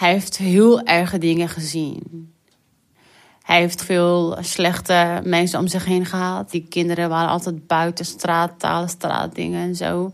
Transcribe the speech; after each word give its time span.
Hij 0.00 0.12
heeft 0.12 0.36
heel 0.36 0.80
erge 0.80 1.18
dingen 1.18 1.48
gezien. 1.48 2.32
Hij 3.42 3.60
heeft 3.60 3.84
veel 3.84 4.36
slechte 4.40 5.20
mensen 5.24 5.58
om 5.58 5.66
zich 5.66 5.84
heen 5.84 6.06
gehad. 6.06 6.50
Die 6.50 6.66
kinderen 6.68 7.08
waren 7.08 7.30
altijd 7.30 7.66
buiten 7.66 8.04
straattaal, 8.04 8.88
straatdingen 8.88 9.60
en 9.62 9.74
zo. 9.74 10.12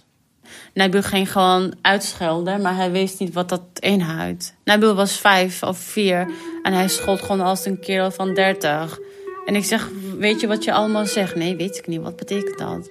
Nabil 0.74 1.02
ging 1.02 1.32
gewoon 1.32 1.74
uitschelden, 1.82 2.60
maar 2.60 2.76
hij 2.76 2.90
wist 2.90 3.18
niet 3.18 3.34
wat 3.34 3.48
dat 3.48 3.62
inhoudt. 3.78 4.54
Nabil 4.64 4.94
was 4.94 5.12
vijf 5.12 5.62
of 5.62 5.78
vier 5.78 6.30
en 6.62 6.72
hij 6.72 6.88
schold 6.88 7.20
gewoon 7.20 7.40
als 7.40 7.66
een 7.66 7.80
kerel 7.80 8.10
van 8.10 8.34
dertig. 8.34 8.98
En 9.44 9.54
ik 9.54 9.64
zeg, 9.64 9.88
weet 10.18 10.40
je 10.40 10.46
wat 10.46 10.64
je 10.64 10.72
allemaal 10.72 11.06
zegt? 11.06 11.34
Nee, 11.34 11.56
weet 11.56 11.76
ik 11.76 11.86
niet. 11.86 12.00
Wat 12.00 12.16
betekent 12.16 12.58
dat? 12.58 12.90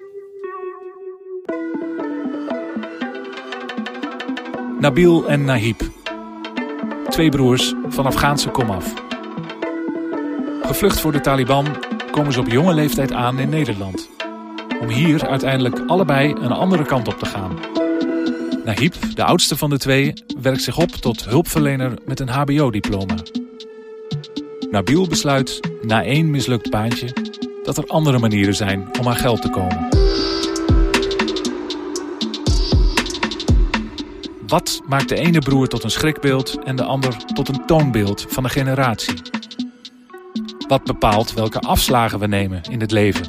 Nabil 4.79 5.27
en 5.27 5.45
Nahib. 5.45 6.04
Twee 7.09 7.29
broers 7.29 7.73
van 7.87 8.05
Afghaanse 8.05 8.49
komaf. 8.49 8.93
Gevlucht 10.61 10.99
voor 10.99 11.11
de 11.11 11.21
Taliban 11.21 11.65
komen 12.11 12.33
ze 12.33 12.39
op 12.39 12.47
jonge 12.47 12.73
leeftijd 12.73 13.11
aan 13.11 13.39
in 13.39 13.49
Nederland. 13.49 14.09
Om 14.81 14.87
hier 14.87 15.27
uiteindelijk 15.27 15.79
allebei 15.87 16.29
een 16.29 16.51
andere 16.51 16.85
kant 16.85 17.07
op 17.07 17.19
te 17.19 17.25
gaan. 17.25 17.59
Nahib, 18.65 18.95
de 19.13 19.23
oudste 19.23 19.57
van 19.57 19.69
de 19.69 19.77
twee, 19.77 20.13
werkt 20.41 20.61
zich 20.61 20.77
op 20.77 20.89
tot 20.89 21.25
hulpverlener 21.25 21.93
met 22.05 22.19
een 22.19 22.29
HBO-diploma. 22.29 23.15
Nabil 24.71 25.07
besluit, 25.07 25.59
na 25.81 26.03
één 26.03 26.31
mislukt 26.31 26.69
baantje, 26.69 27.13
dat 27.63 27.77
er 27.77 27.87
andere 27.87 28.19
manieren 28.19 28.55
zijn 28.55 28.89
om 28.99 29.07
aan 29.07 29.15
geld 29.15 29.41
te 29.41 29.49
komen. 29.49 29.87
Wat 34.55 34.81
maakt 34.87 35.09
de 35.09 35.15
ene 35.15 35.39
broer 35.39 35.67
tot 35.67 35.83
een 35.83 35.91
schrikbeeld 35.91 36.63
en 36.63 36.75
de 36.75 36.83
ander 36.83 37.25
tot 37.25 37.47
een 37.47 37.65
toonbeeld 37.65 38.25
van 38.29 38.43
een 38.43 38.49
generatie? 38.49 39.21
Wat 40.67 40.83
bepaalt 40.83 41.33
welke 41.33 41.59
afslagen 41.59 42.19
we 42.19 42.27
nemen 42.27 42.61
in 42.63 42.79
het 42.79 42.91
leven? 42.91 43.27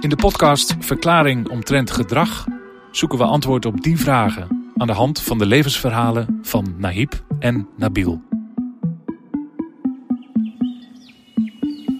In 0.00 0.08
de 0.08 0.16
podcast 0.16 0.74
Verklaring 0.78 1.48
omtrent 1.48 1.90
gedrag 1.90 2.46
zoeken 2.90 3.18
we 3.18 3.24
antwoord 3.24 3.66
op 3.66 3.80
die 3.80 3.98
vragen 3.98 4.72
aan 4.76 4.86
de 4.86 4.92
hand 4.92 5.20
van 5.20 5.38
de 5.38 5.46
levensverhalen 5.46 6.38
van 6.42 6.74
Nahib 6.76 7.22
en 7.38 7.68
Nabil. 7.76 8.22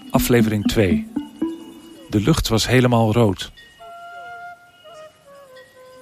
Aflevering 0.09 0.65
2. 0.65 1.07
De 2.09 2.21
lucht 2.21 2.47
was 2.47 2.67
helemaal 2.67 3.13
rood. 3.13 3.51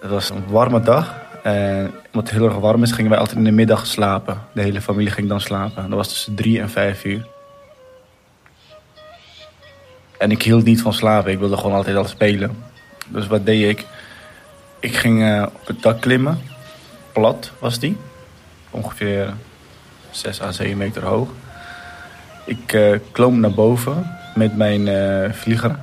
Het 0.02 0.10
was 0.10 0.30
een 0.30 0.48
warme 0.48 0.82
dag. 0.82 1.19
En 1.44 1.86
omdat 1.86 2.30
het 2.30 2.30
heel 2.30 2.46
erg 2.46 2.58
warm 2.58 2.84
is, 2.84 2.92
gingen 2.92 3.12
wij 3.12 3.20
altijd 3.20 3.38
in 3.38 3.44
de 3.44 3.52
middag 3.52 3.86
slapen. 3.86 4.42
De 4.54 4.62
hele 4.62 4.82
familie 4.82 5.12
ging 5.12 5.28
dan 5.28 5.42
slapen. 5.42 5.90
Dat 5.90 5.98
was 5.98 6.08
tussen 6.08 6.36
drie 6.36 6.60
en 6.60 6.70
vijf 6.70 7.06
uur. 7.06 7.28
En 10.18 10.32
ik 10.32 10.42
hield 10.42 10.64
niet 10.64 10.82
van 10.82 10.94
slapen. 10.94 11.32
Ik 11.32 11.40
wilde 11.40 11.58
gewoon 11.58 11.76
altijd 11.76 11.96
al 11.96 12.06
spelen. 12.06 12.64
Dus 13.08 13.28
wat 13.28 13.46
deed 13.46 13.70
ik? 13.70 13.86
Ik 14.80 14.96
ging 14.96 15.22
uh, 15.22 15.46
op 15.54 15.68
het 15.68 15.82
dak 15.82 16.02
klimmen. 16.02 16.40
Plat 17.14 17.52
was 17.60 17.80
die. 17.80 17.98
Ongeveer 18.70 19.34
6 20.10 20.42
à 20.42 20.52
7 20.52 20.78
meter 20.78 21.04
hoog. 21.04 21.30
Ik 22.46 22.74
uh, 22.74 22.98
klom 23.12 23.40
naar 23.40 23.54
boven 23.54 24.18
met 24.36 24.58
mijn 24.58 25.34
vlieger. 25.34 25.76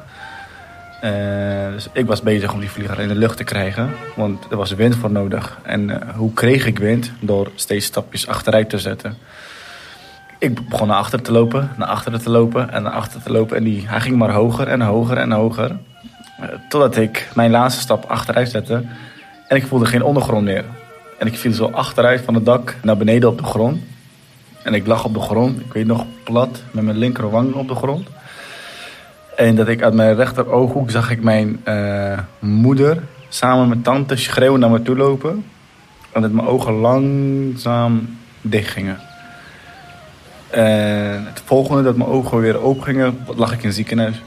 Uh, 1.04 1.72
dus 1.72 1.88
ik 1.92 2.06
was 2.06 2.22
bezig 2.22 2.52
om 2.52 2.60
die 2.60 2.70
vlieger 2.70 3.00
in 3.00 3.08
de 3.08 3.14
lucht 3.14 3.36
te 3.36 3.44
krijgen. 3.44 3.90
Want 4.14 4.46
er 4.50 4.56
was 4.56 4.74
wind 4.74 4.96
voor 4.96 5.10
nodig. 5.10 5.58
En 5.62 6.10
hoe 6.16 6.32
kreeg 6.32 6.66
ik 6.66 6.78
wind? 6.78 7.12
Door 7.20 7.50
steeds 7.54 7.86
stapjes 7.86 8.26
achteruit 8.26 8.70
te 8.70 8.78
zetten. 8.78 9.16
Ik 10.38 10.68
begon 10.68 10.88
naar 10.88 10.96
achter 10.96 11.22
te 11.22 11.32
lopen, 11.32 11.70
naar 11.76 11.88
achteren 11.88 12.22
te 12.22 12.30
lopen 12.30 12.70
en 12.70 12.82
naar 12.82 12.92
achter 12.92 13.22
te 13.22 13.32
lopen. 13.32 13.56
En 13.56 13.64
die, 13.64 13.88
hij 13.88 14.00
ging 14.00 14.16
maar 14.16 14.32
hoger 14.32 14.68
en 14.68 14.80
hoger 14.80 15.16
en 15.16 15.32
hoger. 15.32 15.76
totdat 16.68 16.96
ik 16.96 17.28
mijn 17.34 17.50
laatste 17.50 17.80
stap 17.80 18.04
achteruit 18.04 18.50
zette. 18.50 18.82
En 19.48 19.56
ik 19.56 19.66
voelde 19.66 19.86
geen 19.86 20.02
ondergrond 20.02 20.44
meer. 20.44 20.64
En 21.18 21.26
ik 21.26 21.36
viel 21.36 21.52
zo 21.52 21.66
achteruit 21.66 22.20
van 22.20 22.34
het 22.34 22.44
dak 22.44 22.76
naar 22.82 22.96
beneden 22.96 23.28
op 23.28 23.38
de 23.38 23.44
grond. 23.44 23.82
En 24.62 24.74
ik 24.74 24.86
lag 24.86 25.04
op 25.04 25.14
de 25.14 25.20
grond, 25.20 25.60
ik 25.60 25.72
weet 25.72 25.86
nog 25.86 26.04
plat, 26.24 26.62
met 26.70 26.84
mijn 26.84 26.96
linkerwang 26.96 27.54
op 27.54 27.68
de 27.68 27.74
grond. 27.74 28.08
En 29.36 29.56
dat 29.56 29.68
ik 29.68 29.82
uit 29.82 29.94
mijn 29.94 30.14
rechter 30.14 30.50
ooghoek 30.50 30.90
zag 30.90 31.10
ik 31.10 31.22
mijn 31.22 31.60
uh, 31.64 32.18
moeder 32.38 33.02
samen 33.28 33.68
met 33.68 33.84
tante 33.84 34.16
schreeuwen 34.16 34.60
naar 34.60 34.70
me 34.70 34.82
toe 34.82 34.96
lopen. 34.96 35.44
En 36.12 36.22
dat 36.22 36.30
mijn 36.30 36.46
ogen 36.46 36.72
langzaam 36.72 38.18
dicht 38.40 38.70
gingen. 38.70 38.98
En 40.50 41.26
het 41.26 41.42
volgende 41.44 41.82
dat 41.82 41.96
mijn 41.96 42.10
ogen 42.10 42.40
weer 42.40 42.62
open 42.62 42.82
gingen, 42.82 43.18
lag 43.36 43.52
ik 43.52 43.62
in 43.62 43.72
ziekenhuis. 43.72 44.22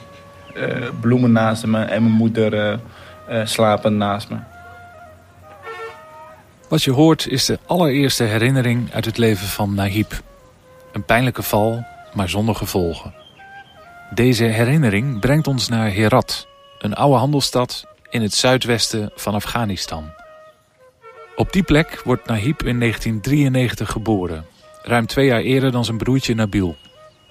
Uh, 0.55 0.89
bloemen 0.99 1.31
naast 1.31 1.65
me 1.65 1.83
en 1.83 2.03
mijn 2.03 2.15
moeder 2.15 2.79
uh, 3.29 3.83
naast 3.83 4.29
me. 4.29 4.37
Wat 6.67 6.83
je 6.83 6.91
hoort 6.91 7.27
is 7.27 7.45
de 7.45 7.59
allereerste 7.65 8.23
herinnering 8.23 8.93
uit 8.93 9.05
het 9.05 9.17
leven 9.17 9.47
van 9.47 9.73
Nahib. 9.73 10.13
Een 10.91 11.03
pijnlijke 11.03 11.43
val, 11.43 11.85
maar 12.13 12.29
zonder 12.29 12.55
gevolgen. 12.55 13.18
Deze 14.13 14.43
herinnering 14.43 15.19
brengt 15.19 15.47
ons 15.47 15.67
naar 15.67 15.93
Herat, 15.93 16.47
een 16.79 16.93
oude 16.93 17.17
handelsstad 17.17 17.85
in 18.09 18.21
het 18.21 18.33
zuidwesten 18.33 19.11
van 19.15 19.33
Afghanistan. 19.33 20.11
Op 21.35 21.53
die 21.53 21.63
plek 21.63 22.01
wordt 22.03 22.25
Nahib 22.25 22.63
in 22.63 22.79
1993 22.79 23.91
geboren, 23.91 24.45
ruim 24.81 25.05
twee 25.05 25.25
jaar 25.25 25.41
eerder 25.41 25.71
dan 25.71 25.85
zijn 25.85 25.97
broertje 25.97 26.35
Nabil. 26.35 26.75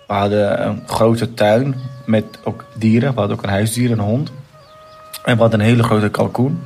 We 0.07 0.15
hadden 0.15 0.67
een 0.67 0.89
grote 0.89 1.35
tuin 1.35 1.75
met 2.07 2.25
ook 2.45 2.67
dieren. 2.75 3.13
We 3.13 3.19
hadden 3.19 3.37
ook 3.37 3.43
een 3.43 3.51
huisdier, 3.51 3.91
een 3.91 3.99
hond. 3.99 4.33
En 5.25 5.35
we 5.35 5.41
hadden 5.41 5.61
een 5.61 5.67
hele 5.67 5.83
grote 5.83 6.09
kalkoen. 6.09 6.63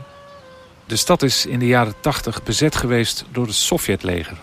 De 0.87 0.97
stad 0.97 1.23
is 1.23 1.47
in 1.47 1.59
de 1.59 1.67
jaren 1.67 1.95
80 2.01 2.43
bezet 2.43 2.77
geweest 2.77 3.25
door 3.31 3.47
het 3.47 3.55
Sovjetleger. 3.55 4.37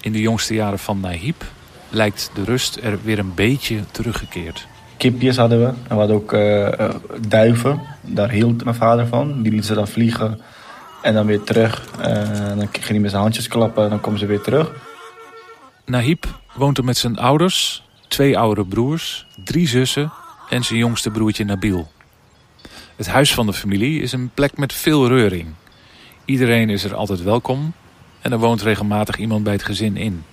In 0.00 0.12
de 0.12 0.20
jongste 0.20 0.54
jaren 0.54 0.78
van 0.78 1.00
Nahib 1.00 1.44
lijkt 1.88 2.30
de 2.34 2.44
rust 2.44 2.76
er 2.76 2.98
weer 3.02 3.18
een 3.18 3.34
beetje 3.34 3.80
teruggekeerd. 3.90 4.66
Kipjes 4.96 5.36
hadden 5.36 5.60
we. 5.60 5.66
En 5.66 5.88
we 5.88 5.94
hadden 5.94 6.16
ook 6.16 6.32
uh, 6.32 6.90
duiven. 7.28 7.80
Daar 8.00 8.30
hield 8.30 8.64
mijn 8.64 8.76
vader 8.76 9.06
van. 9.06 9.42
Die 9.42 9.50
lieten 9.50 9.68
ze 9.68 9.74
dan 9.74 9.88
vliegen. 9.88 10.40
En 11.02 11.14
dan 11.14 11.26
weer 11.26 11.42
terug. 11.42 11.88
Uh, 11.98 12.04
dan 12.48 12.68
ging 12.72 12.86
hij 12.86 12.98
met 12.98 13.10
zijn 13.10 13.22
handjes 13.22 13.48
klappen. 13.48 13.84
En 13.84 13.90
dan 13.90 14.00
komen 14.00 14.18
ze 14.18 14.26
weer 14.26 14.40
terug. 14.40 14.72
Nahib 15.84 16.26
woont 16.54 16.78
er 16.78 16.84
met 16.84 16.96
zijn 16.96 17.18
ouders, 17.18 17.84
twee 18.08 18.38
oudere 18.38 18.66
broers, 18.66 19.26
drie 19.44 19.68
zussen 19.68 20.12
en 20.48 20.64
zijn 20.64 20.78
jongste 20.78 21.10
broertje 21.10 21.44
Nabil. 21.44 21.90
Het 22.96 23.06
huis 23.06 23.34
van 23.34 23.46
de 23.46 23.52
familie 23.52 24.00
is 24.00 24.12
een 24.12 24.30
plek 24.34 24.56
met 24.56 24.72
veel 24.72 25.08
reuring. 25.08 25.48
Iedereen 26.24 26.70
is 26.70 26.84
er 26.84 26.94
altijd 26.94 27.22
welkom 27.22 27.72
en 28.20 28.32
er 28.32 28.38
woont 28.38 28.62
regelmatig 28.62 29.16
iemand 29.16 29.44
bij 29.44 29.52
het 29.52 29.62
gezin 29.62 29.96
in. 29.96 30.24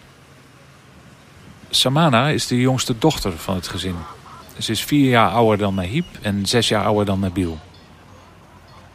Samana 1.69 2.27
is 2.27 2.47
de 2.47 2.59
jongste 2.59 2.97
dochter 2.97 3.31
van 3.37 3.55
het 3.55 3.67
gezin. 3.67 3.95
Ze 4.61 4.71
is 4.71 4.83
vier 4.83 5.09
jaar 5.09 5.29
ouder 5.29 5.57
dan 5.57 5.75
Nahib 5.75 6.05
en 6.21 6.45
zes 6.45 6.67
jaar 6.67 6.85
ouder 6.85 7.05
dan 7.05 7.19
Nabil. 7.19 7.57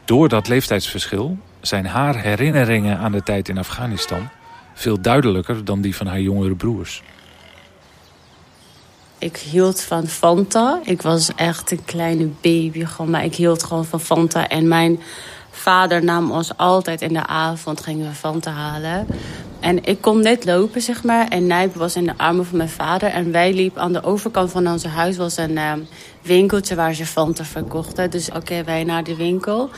Door 0.04 0.28
dat 0.28 0.48
leeftijdsverschil 0.48 1.38
zijn 1.60 1.86
haar 1.86 2.16
herinneringen 2.16 2.98
aan 2.98 3.12
de 3.12 3.22
tijd 3.22 3.48
in 3.48 3.58
Afghanistan 3.58 4.28
veel 4.74 5.00
duidelijker 5.00 5.64
dan 5.64 5.80
die 5.80 5.96
van 5.96 6.06
haar 6.06 6.20
jongere 6.20 6.54
broers. 6.54 7.02
Ik 9.18 9.36
hield 9.36 9.80
van 9.80 10.06
Fanta. 10.06 10.80
Ik 10.84 11.02
was 11.02 11.34
echt 11.34 11.70
een 11.70 11.84
kleine 11.84 12.28
baby, 12.40 12.84
gewoon, 12.84 13.10
maar 13.10 13.24
ik 13.24 13.34
hield 13.34 13.62
gewoon 13.62 13.84
van 13.84 14.00
Fanta. 14.00 14.48
En 14.48 14.68
mijn 14.68 15.00
vader 15.50 16.04
nam 16.04 16.30
ons 16.30 16.56
altijd 16.56 17.02
in 17.02 17.12
de 17.12 17.26
avond, 17.26 17.80
gingen 17.80 18.08
we 18.08 18.14
Fanta 18.14 18.50
halen. 18.50 19.06
En 19.66 19.84
ik 19.84 20.00
kon 20.00 20.22
net 20.22 20.44
lopen, 20.44 20.80
zeg 20.80 21.04
maar. 21.04 21.28
En 21.28 21.46
Nijp 21.46 21.74
was 21.74 21.96
in 21.96 22.04
de 22.04 22.12
armen 22.16 22.46
van 22.46 22.56
mijn 22.56 22.68
vader. 22.68 23.08
En 23.08 23.32
wij 23.32 23.54
liepen 23.54 23.82
aan 23.82 23.92
de 23.92 24.02
overkant 24.02 24.50
van 24.50 24.68
ons 24.68 24.84
huis. 24.84 25.16
was 25.16 25.36
een 25.36 25.50
uh, 25.50 25.72
winkeltje 26.22 26.74
waar 26.74 26.94
ze 26.94 27.06
Fanta 27.06 27.44
verkochten. 27.44 28.10
Dus 28.10 28.30
oké, 28.30 28.64
wij 28.64 28.84
naar 28.84 29.04
de 29.04 29.16
winkel. 29.16 29.70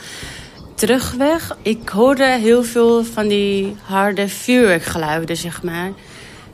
Terugweg, 0.75 1.57
ik 1.61 1.89
hoorde 1.89 2.23
heel 2.23 2.63
veel 2.63 3.03
van 3.03 3.27
die 3.27 3.75
harde 3.81 4.27
vuurwerkgeluiden, 4.27 5.37
zeg 5.37 5.63
maar. 5.63 5.91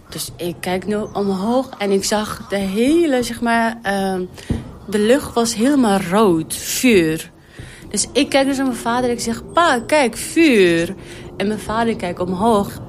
Dus 0.10 0.32
ik 0.38 0.56
kijk 0.60 0.86
nu 0.86 0.98
omhoog 1.14 1.70
en 1.78 1.92
ik 1.92 2.04
zag 2.04 2.48
de 2.50 2.58
hele, 2.58 3.24
zeg 3.24 3.42
maar... 3.42 3.78
Uh, 3.84 4.20
de 4.90 5.00
lucht 5.00 5.34
was 5.34 5.56
helemaal 5.56 6.00
rood, 6.00 6.54
vuur. 6.54 7.32
Dus 7.90 8.08
ik 8.14 8.30
kijk 8.30 8.48
dus 8.48 8.58
naar 8.58 8.66
mijn 8.66 8.78
vader 8.78 9.10
en 9.10 9.16
ik 9.16 9.22
zeg... 9.22 9.52
Pa, 9.54 9.80
kijk, 9.88 10.18
vuur. 10.18 10.96
En 11.38 11.48
mijn 11.48 11.60
vader 11.60 11.96
kijkt 11.96 12.20
omhoog. 12.20 12.80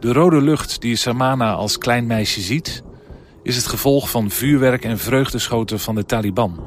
De 0.00 0.12
rode 0.12 0.40
lucht 0.40 0.80
die 0.80 0.96
Samana 0.96 1.52
als 1.52 1.78
klein 1.78 2.06
meisje 2.06 2.40
ziet... 2.40 2.82
is 3.42 3.56
het 3.56 3.66
gevolg 3.66 4.10
van 4.10 4.30
vuurwerk 4.30 4.84
en 4.84 4.98
vreugdeschoten 4.98 5.80
van 5.80 5.94
de 5.94 6.04
Taliban. 6.04 6.60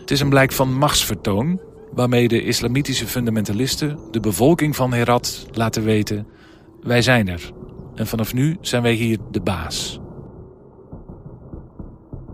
Het 0.00 0.10
is 0.10 0.20
een 0.20 0.28
blijk 0.28 0.52
van 0.52 0.74
machtsvertoon... 0.74 1.60
waarmee 1.92 2.28
de 2.28 2.42
islamitische 2.42 3.06
fundamentalisten 3.06 3.98
de 4.10 4.20
bevolking 4.20 4.76
van 4.76 4.92
Herat 4.92 5.46
laten 5.52 5.84
weten: 5.84 6.26
wij 6.82 7.02
zijn 7.02 7.28
er. 7.28 7.52
En 7.94 8.06
vanaf 8.06 8.34
nu 8.34 8.56
zijn 8.60 8.82
wij 8.82 8.92
hier 8.92 9.18
de 9.30 9.40
baas. 9.40 10.00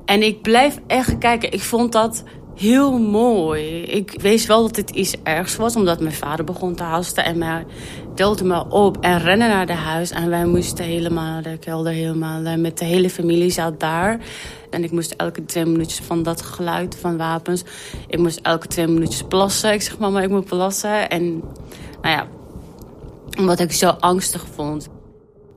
En 0.05 0.23
ik 0.23 0.43
blijf 0.43 0.81
echt 0.87 1.19
kijken. 1.19 1.53
Ik 1.53 1.63
vond 1.63 1.93
dat 1.93 2.25
heel 2.57 2.99
mooi. 2.99 3.83
Ik 3.83 4.21
wist 4.21 4.47
wel 4.47 4.63
dat 4.63 4.77
het 4.77 4.91
iets 4.91 5.17
ergs 5.23 5.57
was, 5.57 5.77
omdat 5.77 6.01
mijn 6.01 6.15
vader 6.15 6.45
begon 6.45 6.75
te 6.75 6.83
hasten 6.83 7.25
en 7.25 7.39
mij 7.39 7.67
deelde 8.15 8.45
me 8.45 8.69
op 8.69 8.97
en 9.01 9.19
rennen 9.19 9.49
naar 9.49 9.67
de 9.67 9.73
huis. 9.73 10.11
En 10.11 10.31
wij 10.31 10.45
moesten 10.45 10.85
helemaal 10.85 11.43
de 11.43 11.59
kelder, 11.59 11.93
helemaal 11.93 12.45
eh, 12.45 12.57
met 12.57 12.79
de 12.79 12.85
hele 12.85 13.11
familie 13.11 13.51
zat 13.51 13.81
daar. 13.81 14.21
En 14.71 14.85
ik 14.85 14.91
moest 14.91 15.13
elke 15.13 15.45
twee 15.45 15.65
minuutjes 15.65 16.07
van 16.07 16.23
dat 16.23 16.43
geluid 16.43 16.97
van 17.01 17.17
wapens. 17.17 17.65
Ik 18.09 18.19
moest 18.19 18.39
elke 18.43 18.67
twee 18.67 18.87
minuutjes 18.87 19.23
plassen. 19.23 19.73
Ik 19.73 19.83
zeg, 19.83 19.99
mama, 19.99 20.21
ik 20.21 20.31
moet 20.31 20.45
plassen. 20.45 21.11
En 21.11 21.43
nou 22.03 22.17
ja, 22.17 22.27
omdat 23.39 23.61
ik 23.61 23.73
zo 23.73 23.89
angstig 23.89 24.47
vond. 24.55 24.89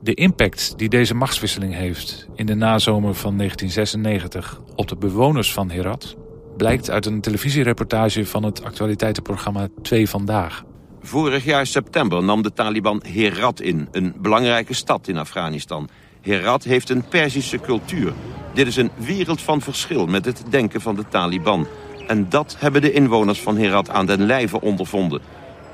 De 0.00 0.14
impact 0.14 0.74
die 0.76 0.88
deze 0.88 1.14
machtswisseling 1.14 1.74
heeft 1.74 2.26
in 2.34 2.46
de 2.46 2.54
nazomer 2.54 3.14
van 3.14 3.36
1996 3.36 4.60
op 4.74 4.88
de 4.88 4.96
bewoners 4.96 5.52
van 5.52 5.70
Herat 5.70 6.16
blijkt 6.58 6.90
uit 6.90 7.06
een 7.06 7.20
televisiereportage 7.20 8.26
van 8.26 8.42
het 8.42 8.64
actualiteitenprogramma 8.64 9.68
2 9.82 10.08
Vandaag. 10.08 10.64
Vorig 11.00 11.44
jaar 11.44 11.66
september 11.66 12.22
nam 12.22 12.42
de 12.42 12.52
Taliban 12.52 13.02
Herat 13.06 13.60
in, 13.60 13.88
een 13.92 14.14
belangrijke 14.16 14.74
stad 14.74 15.08
in 15.08 15.16
Afghanistan. 15.16 15.88
Herat 16.20 16.64
heeft 16.64 16.90
een 16.90 17.08
Perzische 17.08 17.60
cultuur. 17.60 18.12
Dit 18.54 18.66
is 18.66 18.76
een 18.76 18.90
wereld 18.96 19.40
van 19.40 19.60
verschil 19.60 20.06
met 20.06 20.24
het 20.24 20.42
denken 20.50 20.80
van 20.80 20.94
de 20.94 21.08
Taliban. 21.08 21.66
En 22.06 22.28
dat 22.28 22.56
hebben 22.58 22.80
de 22.80 22.92
inwoners 22.92 23.40
van 23.40 23.56
Herat 23.56 23.90
aan 23.90 24.06
den 24.06 24.26
lijve 24.26 24.60
ondervonden. 24.60 25.20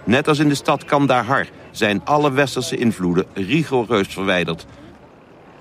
Net 0.04 0.28
als 0.28 0.38
in 0.38 0.48
de 0.48 0.54
stad 0.54 0.84
Kandahar 0.84 1.48
zijn 1.70 2.04
alle 2.04 2.32
westerse 2.32 2.76
invloeden 2.76 3.26
rigoureus 3.32 4.08
verwijderd. 4.08 4.66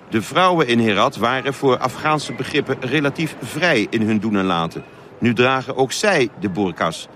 De 0.09 0.21
vrouwen 0.21 0.67
in 0.67 0.79
Herat 0.79 1.15
waren 1.15 1.53
voor 1.53 1.77
Afghaanse 1.77 2.33
begrippen 2.33 2.77
relatief 2.79 3.35
vrij 3.41 3.87
in 3.89 4.01
hun 4.01 4.19
doen 4.19 4.37
en 4.37 4.45
laten. 4.45 4.83
Nu 5.23 5.33
dragen 5.33 5.75
ook 5.75 5.91
zij 5.91 6.29
de 6.39 6.49
burkas. 6.49 7.07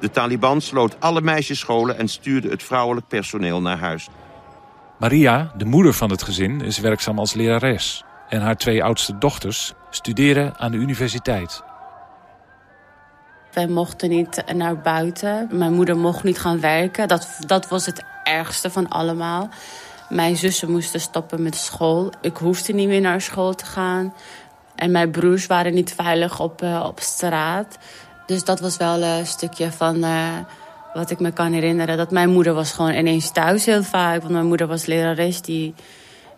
De 0.00 0.10
Taliban 0.10 0.60
sloot 0.60 1.00
alle 1.00 1.20
meisjesscholen 1.20 1.98
en 1.98 2.08
stuurde 2.08 2.48
het 2.48 2.62
vrouwelijk 2.62 3.08
personeel 3.08 3.60
naar 3.60 3.78
huis. 3.78 4.08
Maria, 4.98 5.52
de 5.56 5.64
moeder 5.64 5.94
van 5.94 6.10
het 6.10 6.22
gezin, 6.22 6.60
is 6.60 6.78
werkzaam 6.78 7.18
als 7.18 7.34
lerares. 7.34 8.04
En 8.28 8.40
haar 8.40 8.56
twee 8.56 8.84
oudste 8.84 9.18
dochters 9.18 9.72
studeren 9.90 10.58
aan 10.58 10.70
de 10.70 10.76
universiteit. 10.76 11.62
Wij 13.52 13.66
mochten 13.66 14.08
niet 14.08 14.44
naar 14.54 14.80
buiten. 14.80 15.48
Mijn 15.50 15.72
moeder 15.72 15.96
mocht 15.96 16.24
niet 16.24 16.38
gaan 16.38 16.60
werken. 16.60 17.08
Dat, 17.08 17.38
dat 17.46 17.68
was 17.68 17.86
het 17.86 18.04
ergste 18.24 18.70
van 18.70 18.88
allemaal. 18.88 19.48
Mijn 20.08 20.36
zussen 20.36 20.70
moesten 20.70 21.00
stoppen 21.00 21.42
met 21.42 21.56
school. 21.56 22.12
Ik 22.20 22.36
hoefde 22.36 22.72
niet 22.72 22.88
meer 22.88 23.00
naar 23.00 23.20
school 23.20 23.54
te 23.54 23.66
gaan. 23.66 24.14
En 24.78 24.90
mijn 24.90 25.10
broers 25.10 25.46
waren 25.46 25.74
niet 25.74 25.94
veilig 25.94 26.40
op, 26.40 26.62
uh, 26.62 26.84
op 26.86 27.00
straat. 27.00 27.78
Dus 28.26 28.44
dat 28.44 28.60
was 28.60 28.76
wel 28.76 29.02
een 29.02 29.26
stukje 29.26 29.72
van 29.72 29.96
uh, 29.96 30.38
wat 30.92 31.10
ik 31.10 31.20
me 31.20 31.32
kan 31.32 31.52
herinneren. 31.52 31.96
Dat 31.96 32.10
mijn 32.10 32.30
moeder 32.30 32.54
was 32.54 32.72
gewoon 32.72 32.94
ineens 32.94 33.30
thuis 33.30 33.64
heel 33.64 33.82
vaak. 33.82 34.20
Want 34.20 34.32
mijn 34.32 34.46
moeder 34.46 34.66
was 34.66 34.86
lerares. 34.86 35.42
Die 35.42 35.74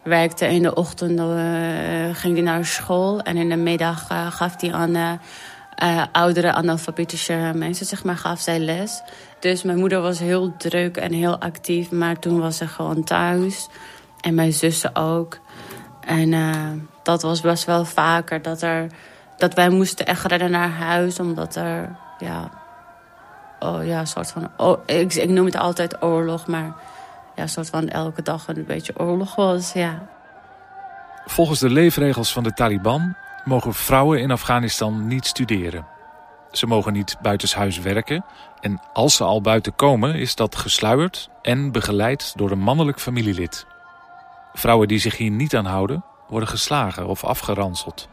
werkte 0.02 0.46
in 0.46 0.62
de 0.62 0.74
ochtend, 0.74 1.20
uh, 1.20 1.34
ging 2.12 2.34
die 2.34 2.42
naar 2.42 2.64
school. 2.64 3.20
En 3.20 3.36
in 3.36 3.48
de 3.48 3.56
middag 3.56 4.06
gaf 4.30 4.56
die 4.56 4.74
aan 4.74 5.20
oudere 6.12 6.52
analfabetische 6.52 7.52
mensen, 7.54 7.86
zeg 7.86 8.04
maar, 8.04 8.16
gaf 8.16 8.40
zij 8.40 8.58
les. 8.58 9.02
Dus 9.40 9.62
mijn 9.62 9.78
moeder 9.78 10.00
was 10.00 10.18
heel 10.18 10.56
druk 10.56 10.96
en 10.96 11.12
heel 11.12 11.38
actief. 11.40 11.90
Maar 11.90 12.18
toen 12.18 12.40
was 12.40 12.56
ze 12.56 12.66
gewoon 12.66 13.04
thuis. 13.04 13.68
En 14.20 14.34
mijn 14.34 14.52
zussen 14.52 14.96
ook. 14.96 15.38
En 16.00 16.32
dat 17.02 17.22
was 17.22 17.40
best 17.40 17.64
wel 17.64 17.84
vaker 17.84 18.42
dat, 18.42 18.62
er, 18.62 18.86
dat 19.36 19.54
wij 19.54 19.68
moesten 19.68 20.06
echt 20.06 20.24
rennen 20.24 20.50
naar 20.50 20.70
huis. 20.70 21.18
Omdat 21.18 21.56
er, 21.56 21.96
ja, 22.18 22.50
oh, 23.58 23.86
ja 23.86 24.00
een 24.00 24.06
soort 24.06 24.30
van... 24.30 24.50
Oh, 24.56 24.78
ik, 24.86 25.14
ik 25.14 25.28
noem 25.28 25.44
het 25.44 25.56
altijd 25.56 26.02
oorlog, 26.02 26.46
maar 26.46 26.72
ja, 27.34 27.42
een 27.42 27.48
soort 27.48 27.70
van 27.70 27.88
elke 27.88 28.22
dag 28.22 28.48
een 28.48 28.64
beetje 28.66 28.98
oorlog 28.98 29.34
was, 29.34 29.72
ja. 29.72 30.08
Volgens 31.26 31.58
de 31.58 31.70
leefregels 31.70 32.32
van 32.32 32.42
de 32.42 32.52
Taliban 32.52 33.16
mogen 33.44 33.74
vrouwen 33.74 34.20
in 34.20 34.30
Afghanistan 34.30 35.06
niet 35.06 35.26
studeren. 35.26 35.86
Ze 36.50 36.66
mogen 36.66 36.92
niet 36.92 37.16
buitenshuis 37.22 37.78
werken 37.78 38.24
en 38.60 38.80
als 38.92 39.16
ze 39.16 39.24
al 39.24 39.40
buiten 39.40 39.74
komen 39.74 40.14
is 40.14 40.34
dat 40.34 40.56
gesluierd 40.56 41.30
en 41.42 41.72
begeleid 41.72 42.32
door 42.36 42.50
een 42.50 42.58
mannelijk 42.58 43.00
familielid. 43.00 43.66
Vrouwen 44.52 44.88
die 44.88 44.98
zich 44.98 45.16
hier 45.16 45.30
niet 45.30 45.56
aan 45.56 45.66
houden 45.66 46.04
worden 46.30 46.48
geslagen 46.48 47.06
of 47.06 47.24
afgeranseld. 47.24 48.08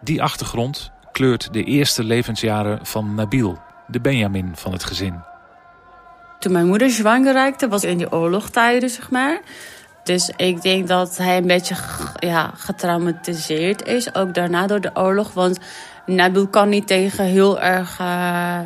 Die 0.00 0.22
achtergrond 0.22 0.90
kleurt 1.12 1.52
de 1.52 1.64
eerste 1.64 2.04
levensjaren 2.04 2.86
van 2.86 3.14
Nabil, 3.14 3.58
de 3.86 4.00
Benjamin 4.00 4.50
van 4.54 4.72
het 4.72 4.84
gezin. 4.84 5.22
Toen 6.38 6.52
mijn 6.52 6.66
moeder 6.66 6.90
zwanger 6.90 7.32
raakte, 7.32 7.68
was 7.68 7.84
in 7.84 7.98
die 7.98 8.12
oorlogtijden, 8.12 8.90
zeg 8.90 9.10
maar. 9.10 9.40
Dus 10.02 10.32
ik 10.36 10.62
denk 10.62 10.88
dat 10.88 11.16
hij 11.16 11.36
een 11.36 11.46
beetje 11.46 11.76
ja, 12.18 12.50
getraumatiseerd 12.54 13.86
is, 13.86 14.14
ook 14.14 14.34
daarna 14.34 14.66
door 14.66 14.80
de 14.80 14.90
oorlog. 14.94 15.32
Want 15.32 15.58
Nabil 16.06 16.46
kan 16.46 16.68
niet 16.68 16.86
tegen 16.86 17.24
heel 17.24 17.60
erg, 17.60 17.98
uh, 18.00 18.58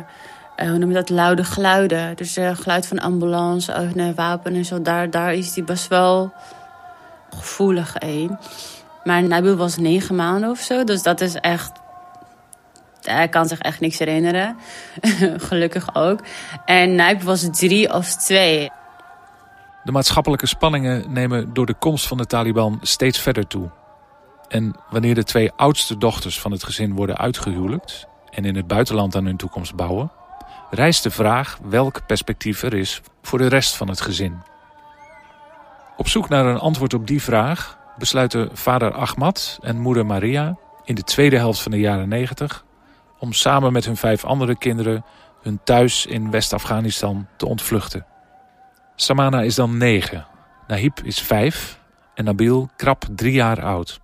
hoe 0.55 0.77
noem 0.77 0.89
je 0.89 0.95
dat, 0.95 1.09
luide 1.09 1.43
geluiden. 1.43 2.15
Dus 2.15 2.37
uh, 2.37 2.55
geluid 2.55 2.87
van 2.87 2.99
ambulance, 2.99 4.13
wapen 4.15 4.55
en 4.55 4.65
zo, 4.65 4.81
daar, 4.81 5.09
daar 5.09 5.33
is 5.33 5.55
hij 5.55 5.63
best 5.63 5.87
wel 5.87 6.33
gevoelig 7.35 7.95
één. 7.95 8.39
Maar 9.03 9.23
Nabil 9.23 9.55
was 9.55 9.77
negen 9.77 10.15
maanden 10.15 10.49
of 10.49 10.59
zo. 10.59 10.83
Dus 10.83 11.03
dat 11.03 11.21
is 11.21 11.35
echt. 11.35 11.71
Hij 13.01 13.27
kan 13.27 13.47
zich 13.47 13.59
echt 13.59 13.79
niks 13.79 13.99
herinneren. 13.99 14.57
Gelukkig 15.47 15.95
ook. 15.95 16.19
En 16.65 16.95
Nabil 16.95 17.25
was 17.25 17.47
drie 17.51 17.93
of 17.93 18.15
twee. 18.15 18.71
De 19.83 19.91
maatschappelijke 19.91 20.47
spanningen 20.47 21.13
nemen 21.13 21.53
door 21.53 21.65
de 21.65 21.73
komst 21.73 22.07
van 22.07 22.17
de 22.17 22.25
Taliban 22.25 22.79
steeds 22.81 23.19
verder 23.19 23.47
toe. 23.47 23.69
En 24.47 24.75
wanneer 24.89 25.15
de 25.15 25.23
twee 25.23 25.51
oudste 25.55 25.97
dochters 25.97 26.39
van 26.39 26.51
het 26.51 26.63
gezin 26.63 26.93
worden 26.93 27.17
uitgehuwelijkt 27.17 28.07
en 28.29 28.45
in 28.45 28.55
het 28.55 28.67
buitenland 28.67 29.15
aan 29.15 29.25
hun 29.25 29.37
toekomst 29.37 29.75
bouwen, 29.75 30.11
rijst 30.69 31.03
de 31.03 31.11
vraag 31.11 31.59
welk 31.63 32.05
perspectief 32.05 32.63
er 32.63 32.73
is 32.73 33.01
voor 33.21 33.37
de 33.37 33.47
rest 33.47 33.75
van 33.75 33.87
het 33.87 34.01
gezin. 34.01 34.50
Op 36.01 36.07
zoek 36.07 36.29
naar 36.29 36.45
een 36.45 36.59
antwoord 36.59 36.93
op 36.93 37.07
die 37.07 37.21
vraag 37.21 37.77
besluiten 37.97 38.49
vader 38.53 38.93
Ahmad 38.93 39.59
en 39.61 39.79
moeder 39.79 40.05
Maria 40.05 40.57
in 40.83 40.95
de 40.95 41.03
tweede 41.03 41.37
helft 41.37 41.61
van 41.61 41.71
de 41.71 41.79
jaren 41.79 42.09
90 42.09 42.65
om 43.19 43.33
samen 43.33 43.73
met 43.73 43.85
hun 43.85 43.97
vijf 43.97 44.25
andere 44.25 44.57
kinderen 44.57 45.05
hun 45.41 45.59
thuis 45.63 46.05
in 46.05 46.31
West-Afghanistan 46.31 47.27
te 47.37 47.45
ontvluchten. 47.45 48.05
Samana 48.95 49.41
is 49.41 49.55
dan 49.55 49.77
negen, 49.77 50.25
Nahib 50.67 50.99
is 51.03 51.19
vijf 51.19 51.79
en 52.13 52.23
Nabil 52.23 52.69
krap 52.75 53.05
drie 53.15 53.33
jaar 53.33 53.63
oud. 53.63 53.99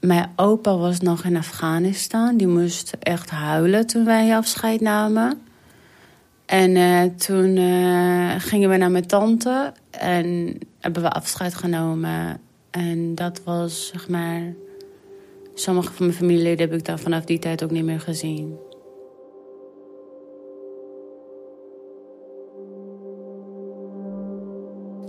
Mijn 0.00 0.32
opa 0.36 0.76
was 0.76 1.00
nog 1.00 1.24
in 1.24 1.36
Afghanistan. 1.36 2.36
Die 2.36 2.46
moest 2.46 2.96
echt 2.98 3.30
huilen 3.30 3.86
toen 3.86 4.04
wij 4.04 4.36
afscheid 4.36 4.80
namen. 4.80 5.49
En 6.50 6.76
uh, 6.76 7.02
toen 7.02 7.56
uh, 7.56 8.34
gingen 8.38 8.70
we 8.70 8.76
naar 8.76 8.90
mijn 8.90 9.06
tante 9.06 9.72
en 9.90 10.58
hebben 10.80 11.02
we 11.02 11.10
afscheid 11.10 11.54
genomen. 11.54 12.40
En 12.70 13.14
dat 13.14 13.40
was, 13.44 13.90
zeg 13.92 14.08
maar... 14.08 14.54
Sommige 15.54 15.92
van 15.92 16.06
mijn 16.06 16.18
familieleden 16.18 16.68
heb 16.68 16.78
ik 16.78 16.84
dan 16.84 16.98
vanaf 16.98 17.24
die 17.24 17.38
tijd 17.38 17.64
ook 17.64 17.70
niet 17.70 17.84
meer 17.84 18.00
gezien. 18.00 18.56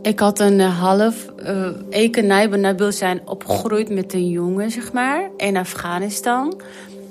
Ik 0.01 0.19
had 0.19 0.39
een 0.39 0.59
half... 0.59 1.33
Uh, 1.39 1.69
Eke 1.89 2.21
Nijbe 2.21 2.57
Nabil 2.57 2.91
zijn 2.91 3.27
opgegroeid 3.27 3.89
met 3.89 4.13
een 4.13 4.29
jongen, 4.29 4.71
zeg 4.71 4.93
maar, 4.93 5.29
in 5.37 5.57
Afghanistan. 5.57 6.61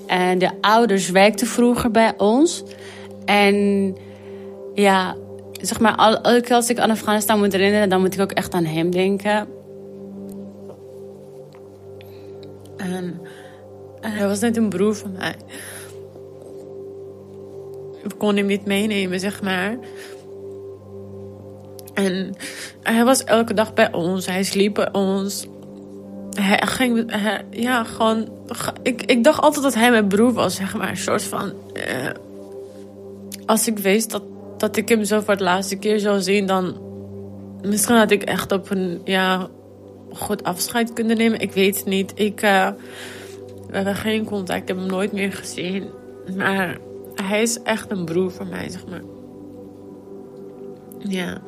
En 0.07 0.39
de 0.39 0.51
ouders 0.61 1.11
werkten 1.11 1.47
vroeger 1.47 1.91
bij 1.91 2.15
ons. 2.17 2.65
En 3.25 3.97
ja, 4.81 5.17
zeg 5.61 5.81
maar, 5.81 5.99
elke 5.99 6.41
keer 6.41 6.55
als 6.55 6.71
ik 6.71 6.79
aan 6.79 6.91
Afghanistan 6.91 7.39
moet 7.39 7.53
herinneren, 7.53 7.89
dan 7.89 8.01
moet 8.01 8.15
ik 8.15 8.21
ook 8.21 8.33
echt 8.33 8.55
aan 8.55 8.65
hem 8.65 8.91
denken. 8.91 9.49
En, 12.77 13.21
hij 14.01 14.27
was 14.27 14.41
net 14.41 14.57
een 14.57 14.69
broer 14.69 14.95
van 14.95 15.13
mij. 15.13 15.35
We 18.03 18.15
konden 18.19 18.37
hem 18.37 18.47
niet 18.47 18.67
meenemen, 18.67 19.21
zeg 19.21 19.43
maar. 19.43 19.79
En 21.95 22.35
hij 22.83 23.05
was 23.05 23.25
elke 23.25 23.55
dag 23.55 23.75
bij 23.75 23.93
ons. 23.93 24.27
Hij 24.27 24.43
sliep 24.43 24.75
bij 24.75 24.93
ons. 24.93 25.47
hij 26.35 26.61
ging, 26.67 27.13
ja, 27.51 27.85
gewoon. 27.85 28.29
Ik, 28.83 29.03
ik 29.03 29.25
dacht 29.25 29.41
altijd 29.41 29.63
dat 29.63 29.75
hij 29.75 29.91
mijn 29.91 30.09
broer 30.09 30.33
was, 30.33 30.55
zeg 30.55 30.77
maar. 30.77 30.89
Een 30.89 30.97
soort 30.97 31.23
van. 31.23 31.53
eh, 31.73 32.11
als 33.47 33.67
ik 33.67 33.79
wist 33.79 34.11
dat, 34.11 34.23
dat 34.61 34.77
ik 34.77 34.89
hem 34.89 35.05
zo 35.05 35.21
voor 35.21 35.31
het 35.33 35.41
laatste 35.41 35.77
keer 35.77 35.99
zou 36.01 36.21
zien, 36.21 36.47
dan. 36.47 36.89
Misschien 37.63 37.97
had 37.97 38.11
ik 38.11 38.23
echt 38.23 38.53
op 38.53 38.71
een. 38.71 39.01
Ja, 39.05 39.49
goed 40.13 40.43
afscheid 40.43 40.93
kunnen 40.93 41.17
nemen. 41.17 41.41
Ik 41.41 41.53
weet 41.53 41.77
het 41.77 41.87
niet. 41.87 42.13
Ik. 42.15 42.43
eh, 42.43 42.69
we 43.69 43.77
hebben 43.77 43.95
geen 43.95 44.25
contact. 44.25 44.61
Ik 44.63 44.69
heb 44.69 44.77
hem 44.77 44.87
nooit 44.87 45.13
meer 45.13 45.33
gezien. 45.33 45.85
Maar 46.37 46.79
hij 47.15 47.43
is 47.43 47.63
echt 47.63 47.91
een 47.91 48.05
broer 48.05 48.31
voor 48.31 48.47
mij, 48.47 48.69
zeg 48.69 48.87
maar. 48.87 49.03
Ja. 50.99 51.41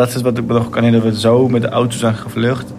Dat 0.00 0.14
is 0.14 0.22
wat 0.22 0.38
ik 0.38 0.46
nog 0.46 0.70
kan 0.70 0.82
herinneren. 0.82 1.12
We 1.12 1.20
zo 1.20 1.48
met 1.48 1.62
de 1.62 1.68
auto 1.68 1.96
zijn 1.96 2.14
gevlucht. 2.14 2.72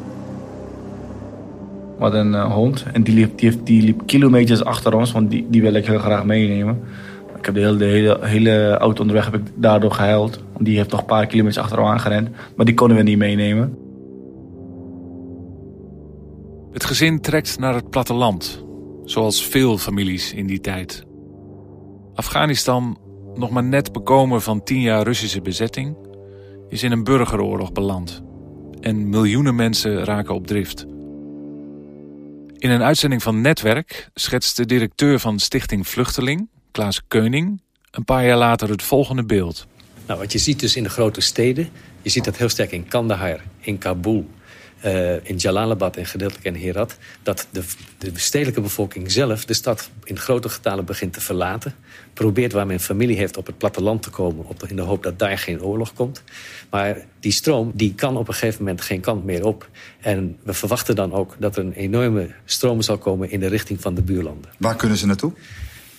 Hadden 1.99 2.25
een 2.25 2.33
eh, 2.33 2.53
hond 2.53 2.85
en 2.93 3.03
die 3.03 3.13
liep, 3.13 3.37
die, 3.37 3.63
die 3.63 3.81
liep 3.81 4.01
kilometers 4.05 4.63
achter 4.63 4.93
ons, 4.95 5.11
want 5.11 5.29
die, 5.31 5.47
die 5.49 5.61
wil 5.61 5.73
ik 5.73 5.85
heel 5.85 5.99
graag 5.99 6.25
meenemen. 6.25 6.81
Ik 7.37 7.45
heb 7.45 7.53
de 7.53 7.61
hele, 7.61 8.17
hele, 8.21 8.77
auto 8.77 9.01
onderweg 9.01 9.25
heb 9.25 9.35
ik 9.35 9.41
daardoor 9.55 9.91
gehuild. 9.91 10.39
Die 10.59 10.77
heeft 10.77 10.91
nog 10.91 10.99
een 10.99 11.05
paar 11.05 11.25
kilometers 11.25 11.63
achter 11.63 11.79
ons 11.79 11.89
aangerend. 11.89 12.29
Maar 12.55 12.65
die 12.65 12.75
konden 12.75 12.97
we 12.97 13.03
niet 13.03 13.17
meenemen. 13.17 13.77
Het 16.71 16.85
gezin 16.85 17.19
trekt 17.19 17.59
naar 17.59 17.73
het 17.73 17.89
platteland, 17.89 18.65
zoals 19.03 19.45
veel 19.45 19.77
families 19.77 20.33
in 20.33 20.47
die 20.47 20.59
tijd. 20.59 21.05
Afghanistan, 22.13 22.97
nog 23.35 23.49
maar 23.49 23.63
net 23.63 23.91
bekomen 23.91 24.41
van 24.41 24.63
tien 24.63 24.81
jaar 24.81 25.03
Russische 25.03 25.41
bezetting, 25.41 25.95
is 26.71 26.83
in 26.83 26.91
een 26.91 27.03
burgeroorlog 27.03 27.71
beland. 27.71 28.21
En 28.79 29.09
miljoenen 29.09 29.55
mensen 29.55 30.03
raken 30.03 30.35
op 30.35 30.47
drift. 30.47 30.85
In 32.57 32.69
een 32.69 32.83
uitzending 32.83 33.23
van 33.23 33.41
Netwerk 33.41 34.09
schetst 34.13 34.57
de 34.57 34.65
directeur 34.65 35.19
van 35.19 35.39
Stichting 35.39 35.87
Vluchteling, 35.87 36.49
Klaas 36.71 37.01
Keuning, 37.07 37.61
een 37.91 38.03
paar 38.03 38.25
jaar 38.25 38.37
later 38.37 38.69
het 38.69 38.83
volgende 38.83 39.25
beeld. 39.25 39.67
Nou, 40.07 40.19
wat 40.19 40.31
je 40.31 40.37
ziet 40.37 40.59
dus 40.59 40.75
in 40.75 40.83
de 40.83 40.89
grote 40.89 41.21
steden, 41.21 41.69
je 42.01 42.09
ziet 42.09 42.23
dat 42.23 42.37
heel 42.37 42.49
sterk 42.49 42.71
in 42.71 42.87
Kandahar, 42.87 43.43
in 43.59 43.77
Kabul, 43.77 44.29
eh, 44.81 45.29
in 45.29 45.35
Jalalabad 45.35 45.97
en 45.97 46.05
gedeeltelijk 46.05 46.45
in 46.45 46.55
Herat, 46.55 46.97
dat 47.23 47.47
de, 47.51 47.63
de 47.97 48.11
stedelijke 48.15 48.61
bevolking 48.61 49.11
zelf 49.11 49.45
de 49.45 49.53
stad 49.53 49.89
in 50.03 50.19
grote 50.19 50.49
getalen 50.49 50.85
begint 50.85 51.13
te 51.13 51.21
verlaten. 51.21 51.75
Probeert 52.13 52.51
waar 52.51 52.65
men 52.65 52.79
familie 52.79 53.17
heeft 53.17 53.37
op 53.37 53.45
het 53.45 53.57
platteland 53.57 54.03
te 54.03 54.09
komen, 54.09 54.45
op 54.47 54.63
in 54.67 54.75
de 54.75 54.81
hoop 54.81 55.03
dat 55.03 55.19
daar 55.19 55.37
geen 55.37 55.63
oorlog 55.63 55.93
komt. 55.93 56.23
Maar 56.69 56.97
die 57.19 57.31
stroom 57.31 57.71
die 57.73 57.95
kan 57.95 58.17
op 58.17 58.27
een 58.27 58.33
gegeven 58.33 58.63
moment 58.63 58.81
geen 58.81 59.01
kant 59.01 59.25
meer 59.25 59.45
op. 59.45 59.69
En 59.99 60.37
we 60.43 60.53
verwachten 60.53 60.95
dan 60.95 61.13
ook 61.13 61.35
dat 61.39 61.57
er 61.57 61.65
een 61.65 61.73
enorme 61.73 62.29
stroom 62.45 62.81
zal 62.81 62.97
komen 62.97 63.31
in 63.31 63.39
de 63.39 63.47
richting 63.47 63.81
van 63.81 63.93
de 63.93 64.01
buurlanden. 64.01 64.51
Waar 64.57 64.75
kunnen 64.75 64.97
ze 64.97 65.05
naartoe? 65.05 65.33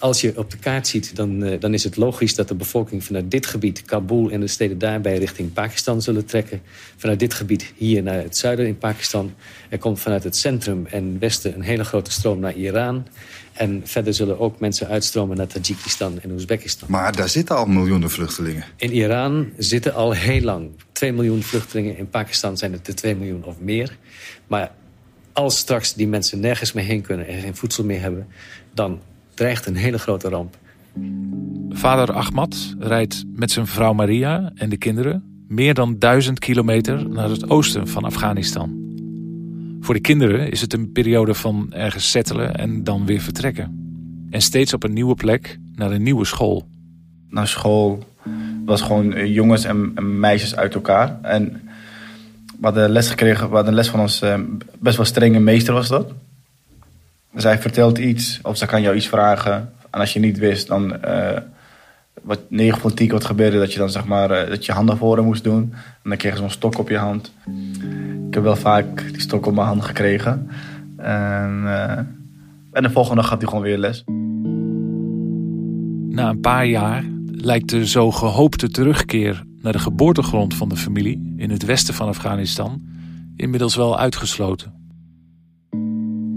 Als 0.02 0.20
je 0.20 0.38
op 0.38 0.50
de 0.50 0.56
kaart 0.56 0.86
ziet, 0.86 1.16
dan, 1.16 1.42
eh, 1.42 1.60
dan 1.60 1.74
is 1.74 1.84
het 1.84 1.96
logisch 1.96 2.34
dat 2.34 2.48
de 2.48 2.54
bevolking 2.54 3.04
vanuit 3.04 3.30
dit 3.30 3.46
gebied, 3.46 3.82
Kabul 3.82 4.30
en 4.30 4.40
de 4.40 4.46
steden 4.46 4.78
daarbij, 4.78 5.18
richting 5.18 5.52
Pakistan 5.52 6.02
zullen 6.02 6.24
trekken. 6.24 6.62
Vanuit 6.96 7.18
dit 7.18 7.34
gebied 7.34 7.72
hier 7.76 8.02
naar 8.02 8.22
het 8.22 8.36
zuiden 8.36 8.66
in 8.66 8.78
Pakistan. 8.78 9.34
Er 9.68 9.78
komt 9.78 10.00
vanuit 10.00 10.24
het 10.24 10.36
centrum 10.36 10.86
en 10.86 11.18
westen 11.18 11.54
een 11.54 11.62
hele 11.62 11.84
grote 11.84 12.10
stroom 12.10 12.38
naar 12.38 12.54
Iran. 12.54 13.06
En 13.52 13.80
verder 13.84 14.14
zullen 14.14 14.38
ook 14.38 14.60
mensen 14.60 14.88
uitstromen 14.88 15.36
naar 15.36 15.46
Tajikistan 15.46 16.20
en 16.20 16.30
Oezbekistan. 16.30 16.88
Maar 16.90 17.16
daar 17.16 17.28
zitten 17.28 17.56
al 17.56 17.66
miljoenen 17.66 18.10
vluchtelingen. 18.10 18.64
In 18.76 18.92
Iran 18.92 19.50
zitten 19.56 19.94
al 19.94 20.12
heel 20.12 20.40
lang 20.40 20.70
2 20.92 21.12
miljoen 21.12 21.42
vluchtelingen. 21.42 21.98
In 21.98 22.08
Pakistan 22.08 22.56
zijn 22.56 22.72
het 22.72 22.88
er 22.88 22.94
2 22.94 23.16
miljoen 23.16 23.44
of 23.44 23.58
meer. 23.60 23.96
Maar 24.46 24.72
als 25.32 25.58
straks 25.58 25.94
die 25.94 26.08
mensen 26.08 26.40
nergens 26.40 26.72
meer 26.72 26.84
heen 26.84 27.02
kunnen 27.02 27.26
en 27.26 27.40
geen 27.40 27.56
voedsel 27.56 27.84
meer 27.84 28.00
hebben, 28.00 28.26
dan 28.74 29.00
dreigt 29.34 29.66
een 29.66 29.76
hele 29.76 29.98
grote 29.98 30.28
ramp. 30.28 30.56
Vader 31.70 32.12
Ahmad 32.12 32.74
rijdt 32.78 33.24
met 33.34 33.50
zijn 33.50 33.66
vrouw 33.66 33.92
Maria 33.92 34.52
en 34.54 34.68
de 34.68 34.76
kinderen 34.76 35.44
meer 35.48 35.74
dan 35.74 35.98
duizend 35.98 36.38
kilometer 36.38 37.08
naar 37.08 37.28
het 37.28 37.50
oosten 37.50 37.88
van 37.88 38.04
Afghanistan. 38.04 38.80
Voor 39.80 39.94
de 39.94 40.00
kinderen 40.00 40.50
is 40.50 40.60
het 40.60 40.72
een 40.72 40.92
periode 40.92 41.34
van 41.34 41.72
ergens 41.72 42.10
settelen 42.10 42.54
en 42.54 42.84
dan 42.84 43.06
weer 43.06 43.20
vertrekken. 43.20 43.80
En 44.30 44.42
steeds 44.42 44.72
op 44.72 44.82
een 44.82 44.92
nieuwe 44.92 45.14
plek 45.14 45.58
naar 45.74 45.90
een 45.90 46.02
nieuwe 46.02 46.24
school. 46.24 46.66
Naar 47.28 47.48
school 47.48 48.04
was 48.64 48.82
gewoon 48.82 49.12
eh, 49.12 49.34
jongens 49.34 49.64
en, 49.64 49.92
en 49.94 50.20
meisjes 50.20 50.56
uit 50.56 50.74
elkaar. 50.74 51.18
En 51.22 51.60
we 52.60 52.68
hadden 52.68 52.90
les 52.90 53.08
gekregen, 53.08 53.48
we 53.48 53.54
hadden 53.54 53.74
les 53.74 53.88
van 53.88 54.00
ons 54.00 54.22
eh, 54.22 54.40
best 54.78 54.96
wel 54.96 55.06
strenge 55.06 55.38
meester 55.38 55.74
was 55.74 55.88
dat. 55.88 56.12
Zij 57.34 57.58
vertelt 57.58 57.98
iets 57.98 58.40
of 58.42 58.56
ze 58.56 58.66
kan 58.66 58.82
jou 58.82 58.96
iets 58.96 59.08
vragen. 59.08 59.72
En 59.90 60.00
als 60.00 60.12
je 60.12 60.20
niet 60.20 60.38
wist, 60.38 60.66
dan 60.66 61.02
eh, 61.02 61.38
wat 62.22 62.40
9 62.48 62.80
van 62.80 62.94
10 62.94 63.06
keer 63.06 63.14
wat 63.16 63.26
gebeurde, 63.26 63.58
dat 63.58 63.72
je 63.72 63.78
dan 63.78 63.90
zeg 63.90 64.04
maar 64.04 64.30
eh, 64.30 64.48
dat 64.48 64.66
je 64.66 64.72
handen 64.72 64.96
voor 64.96 65.22
moest 65.22 65.44
doen. 65.44 65.72
En 66.02 66.10
dan 66.10 66.16
kreeg 66.16 66.32
je 66.32 66.38
zo'n 66.38 66.50
stok 66.50 66.78
op 66.78 66.88
je 66.88 66.96
hand. 66.96 67.32
Ik 68.28 68.34
heb 68.34 68.42
wel 68.42 68.56
vaak 68.56 69.12
die 69.12 69.20
stok 69.20 69.46
op 69.46 69.54
mijn 69.54 69.66
hand 69.66 69.84
gekregen. 69.84 70.50
En, 70.96 71.62
eh, 71.64 71.98
en 72.72 72.82
de 72.82 72.90
volgende 72.90 73.20
dag 73.20 73.30
had 73.30 73.40
hij 73.40 73.48
gewoon 73.48 73.64
weer 73.64 73.78
les. 73.78 74.04
Na 76.14 76.28
een 76.28 76.40
paar 76.40 76.66
jaar 76.66 77.04
lijkt 77.26 77.68
de 77.68 77.86
zo 77.86 78.10
gehoopte 78.10 78.68
terugkeer 78.68 79.42
naar 79.60 79.72
de 79.72 79.78
geboortegrond 79.78 80.54
van 80.54 80.68
de 80.68 80.76
familie 80.76 81.34
in 81.36 81.50
het 81.50 81.64
westen 81.64 81.94
van 81.94 82.08
Afghanistan 82.08 82.82
inmiddels 83.36 83.76
wel 83.76 83.98
uitgesloten. 83.98 84.81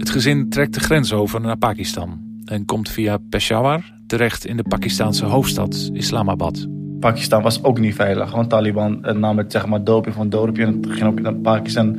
Het 0.06 0.14
gezin 0.14 0.48
trekt 0.48 0.74
de 0.74 0.80
grens 0.80 1.12
over 1.12 1.40
naar 1.40 1.56
Pakistan 1.56 2.20
en 2.44 2.64
komt 2.64 2.88
via 2.88 3.18
Peshawar 3.30 3.92
terecht 4.06 4.44
in 4.44 4.56
de 4.56 4.62
Pakistanse 4.62 5.24
hoofdstad 5.24 5.90
Islamabad. 5.92 6.66
Pakistan 7.00 7.42
was 7.42 7.62
ook 7.62 7.78
niet 7.78 7.94
veilig. 7.94 8.32
Want 8.32 8.50
Taliban 8.50 9.04
eh, 9.04 9.14
nam 9.14 9.38
het 9.38 9.52
zeg 9.52 9.66
maar 9.66 9.84
dorpje 9.84 10.12
van 10.12 10.28
dorpje 10.28 10.64
en 10.64 10.74
het 10.74 10.86
ging 10.90 11.04
ook 11.06 11.20
naar 11.20 11.34
Pakistan. 11.34 11.98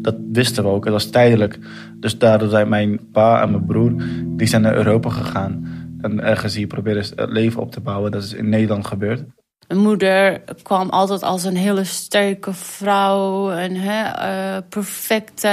Dat 0.00 0.14
wisten 0.32 0.64
we 0.64 0.70
ook. 0.70 0.84
Het 0.84 0.92
was 0.92 1.10
tijdelijk. 1.10 1.58
Dus 2.00 2.18
daardoor 2.18 2.48
zijn 2.48 2.68
mijn 2.68 3.10
pa 3.12 3.42
en 3.42 3.50
mijn 3.50 3.66
broer 3.66 3.94
die 4.24 4.46
zijn 4.46 4.62
naar 4.62 4.76
Europa 4.76 5.10
gegaan. 5.10 5.66
En 6.00 6.20
ergens 6.20 6.54
hier 6.54 6.66
proberen 6.66 7.04
het 7.16 7.30
leven 7.30 7.60
op 7.60 7.72
te 7.72 7.80
bouwen. 7.80 8.10
Dat 8.10 8.22
is 8.22 8.32
in 8.32 8.48
Nederland 8.48 8.86
gebeurd. 8.86 9.24
Mijn 9.68 9.80
moeder 9.80 10.42
kwam 10.62 10.88
altijd 10.88 11.22
als 11.22 11.44
een 11.44 11.56
hele 11.56 11.84
sterke 11.84 12.52
vrouw. 12.52 13.50
En 13.50 13.74
hè, 13.74 14.02
eh, 14.02 14.62
perfecte. 14.68 15.48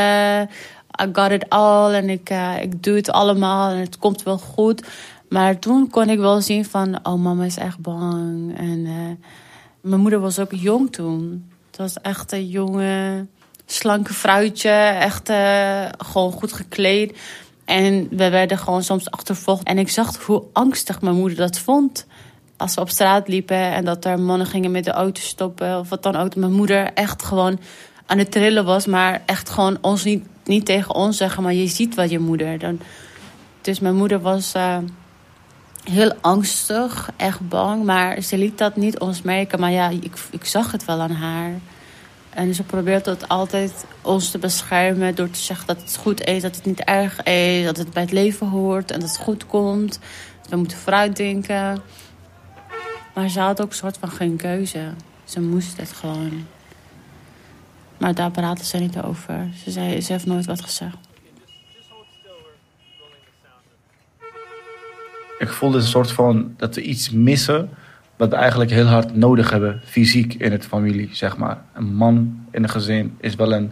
I 1.01 1.09
got 1.13 1.31
it 1.31 1.49
all. 1.49 1.93
En 1.93 2.09
ik, 2.09 2.29
eh, 2.29 2.61
ik 2.61 2.83
doe 2.83 2.95
het 2.95 3.09
allemaal. 3.09 3.71
En 3.71 3.77
het 3.77 3.97
komt 3.97 4.23
wel 4.23 4.37
goed. 4.37 4.83
Maar 5.29 5.59
toen 5.59 5.89
kon 5.89 6.09
ik 6.09 6.19
wel 6.19 6.41
zien 6.41 6.65
van... 6.65 6.99
Oh, 7.03 7.21
mama 7.21 7.43
is 7.43 7.57
echt 7.57 7.79
bang. 7.79 8.57
En 8.57 8.85
eh, 8.85 9.27
mijn 9.81 10.01
moeder 10.01 10.19
was 10.19 10.39
ook 10.39 10.51
jong 10.53 10.91
toen. 10.91 11.49
Het 11.67 11.77
was 11.77 12.01
echt 12.01 12.31
een 12.31 12.47
jonge, 12.47 13.25
slanke 13.65 14.13
vrouwtje. 14.13 14.69
Echt 14.99 15.29
eh, 15.29 15.85
gewoon 15.97 16.31
goed 16.31 16.53
gekleed. 16.53 17.17
En 17.65 18.07
we 18.09 18.29
werden 18.29 18.57
gewoon 18.57 18.83
soms 18.83 19.11
achtervolgd. 19.11 19.63
En 19.63 19.77
ik 19.77 19.89
zag 19.89 20.17
hoe 20.17 20.43
angstig 20.53 21.01
mijn 21.01 21.15
moeder 21.15 21.37
dat 21.37 21.59
vond 21.59 22.05
als 22.57 22.75
we 22.75 22.81
op 22.81 22.89
straat 22.89 23.27
liepen 23.27 23.57
en 23.57 23.85
dat 23.85 24.05
er 24.05 24.19
mannen 24.19 24.47
gingen 24.47 24.71
met 24.71 24.83
de 24.83 24.91
auto 24.91 25.21
stoppen 25.21 25.79
of 25.79 25.89
wat 25.89 26.03
dan 26.03 26.15
ook. 26.15 26.35
Mijn 26.35 26.51
moeder 26.51 26.93
echt 26.93 27.23
gewoon 27.23 27.59
aan 28.05 28.17
het 28.17 28.31
trillen 28.31 28.65
was, 28.65 28.85
maar 28.85 29.21
echt 29.25 29.49
gewoon 29.49 29.77
ons 29.81 30.03
niet, 30.03 30.25
niet 30.43 30.65
tegen 30.65 30.95
ons 30.95 31.17
zeggen, 31.17 31.43
maar 31.43 31.53
je 31.53 31.67
ziet 31.67 31.95
wat 31.95 32.09
je 32.09 32.19
moeder. 32.19 32.59
Dan, 32.59 32.79
dus 33.61 33.79
mijn 33.79 33.95
moeder 33.95 34.21
was 34.21 34.53
eh, 34.53 34.77
heel 35.83 36.13
angstig, 36.21 37.09
echt 37.17 37.47
bang, 37.47 37.83
maar 37.83 38.21
ze 38.21 38.37
liet 38.37 38.57
dat 38.57 38.75
niet 38.75 38.99
ons 38.99 39.21
merken. 39.21 39.59
Maar 39.59 39.71
ja, 39.71 39.89
ik, 39.89 40.13
ik 40.31 40.45
zag 40.45 40.71
het 40.71 40.85
wel 40.85 41.01
aan 41.01 41.11
haar. 41.11 41.51
En 42.29 42.55
ze 42.55 42.63
probeert 42.63 43.05
het 43.05 43.27
altijd 43.27 43.85
ons 44.01 44.31
te 44.31 44.37
beschermen 44.37 45.15
door 45.15 45.29
te 45.29 45.39
zeggen 45.39 45.67
dat 45.67 45.81
het 45.81 45.97
goed 45.97 46.23
is, 46.23 46.41
dat 46.41 46.55
het 46.55 46.65
niet 46.65 46.79
erg 46.79 47.23
is, 47.23 47.65
dat 47.65 47.77
het 47.77 47.91
bij 47.91 48.01
het 48.01 48.11
leven 48.11 48.47
hoort 48.47 48.91
en 48.91 48.99
dat 48.99 49.09
het 49.09 49.19
goed 49.19 49.45
komt. 49.45 49.99
We 50.49 50.55
moeten 50.55 50.77
vooruitdenken. 50.77 51.81
Maar 53.13 53.29
ze 53.29 53.39
had 53.39 53.61
ook 53.61 53.69
een 53.69 53.75
soort 53.75 53.97
van 53.97 54.11
geen 54.11 54.35
keuze. 54.35 54.93
Ze 55.23 55.41
moest 55.41 55.77
het 55.77 55.91
gewoon. 55.91 56.45
Maar 58.03 58.15
daar 58.15 58.31
praten 58.31 58.65
ze 58.65 58.77
niet 58.77 59.01
over. 59.01 59.47
Ze, 59.63 59.71
zei, 59.71 60.01
ze 60.01 60.11
heeft 60.11 60.25
nooit 60.25 60.45
wat 60.45 60.61
gezegd. 60.61 60.97
Ik 65.39 65.49
voelde 65.49 65.77
een 65.77 65.83
soort 65.83 66.11
van 66.11 66.53
dat 66.57 66.75
we 66.75 66.81
iets 66.81 67.09
missen. 67.09 67.69
wat 68.15 68.29
we 68.29 68.35
eigenlijk 68.35 68.71
heel 68.71 68.85
hard 68.85 69.15
nodig 69.15 69.49
hebben, 69.49 69.81
fysiek 69.85 70.33
in 70.33 70.51
het 70.51 70.65
familie, 70.65 71.09
zeg 71.11 71.37
maar. 71.37 71.61
Een 71.73 71.95
man 71.95 72.45
in 72.51 72.63
een 72.63 72.69
gezin 72.69 73.15
is 73.19 73.35
wel 73.35 73.53
een 73.53 73.71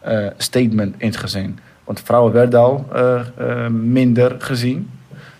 eh, 0.00 0.26
statement 0.36 0.94
in 0.98 1.06
het 1.06 1.16
gezin. 1.16 1.58
Want 1.84 2.00
vrouwen 2.00 2.32
werden 2.32 2.60
al 2.60 2.86
eh, 2.92 3.20
eh, 3.36 3.70
minder 3.70 4.34
gezien. 4.38 4.90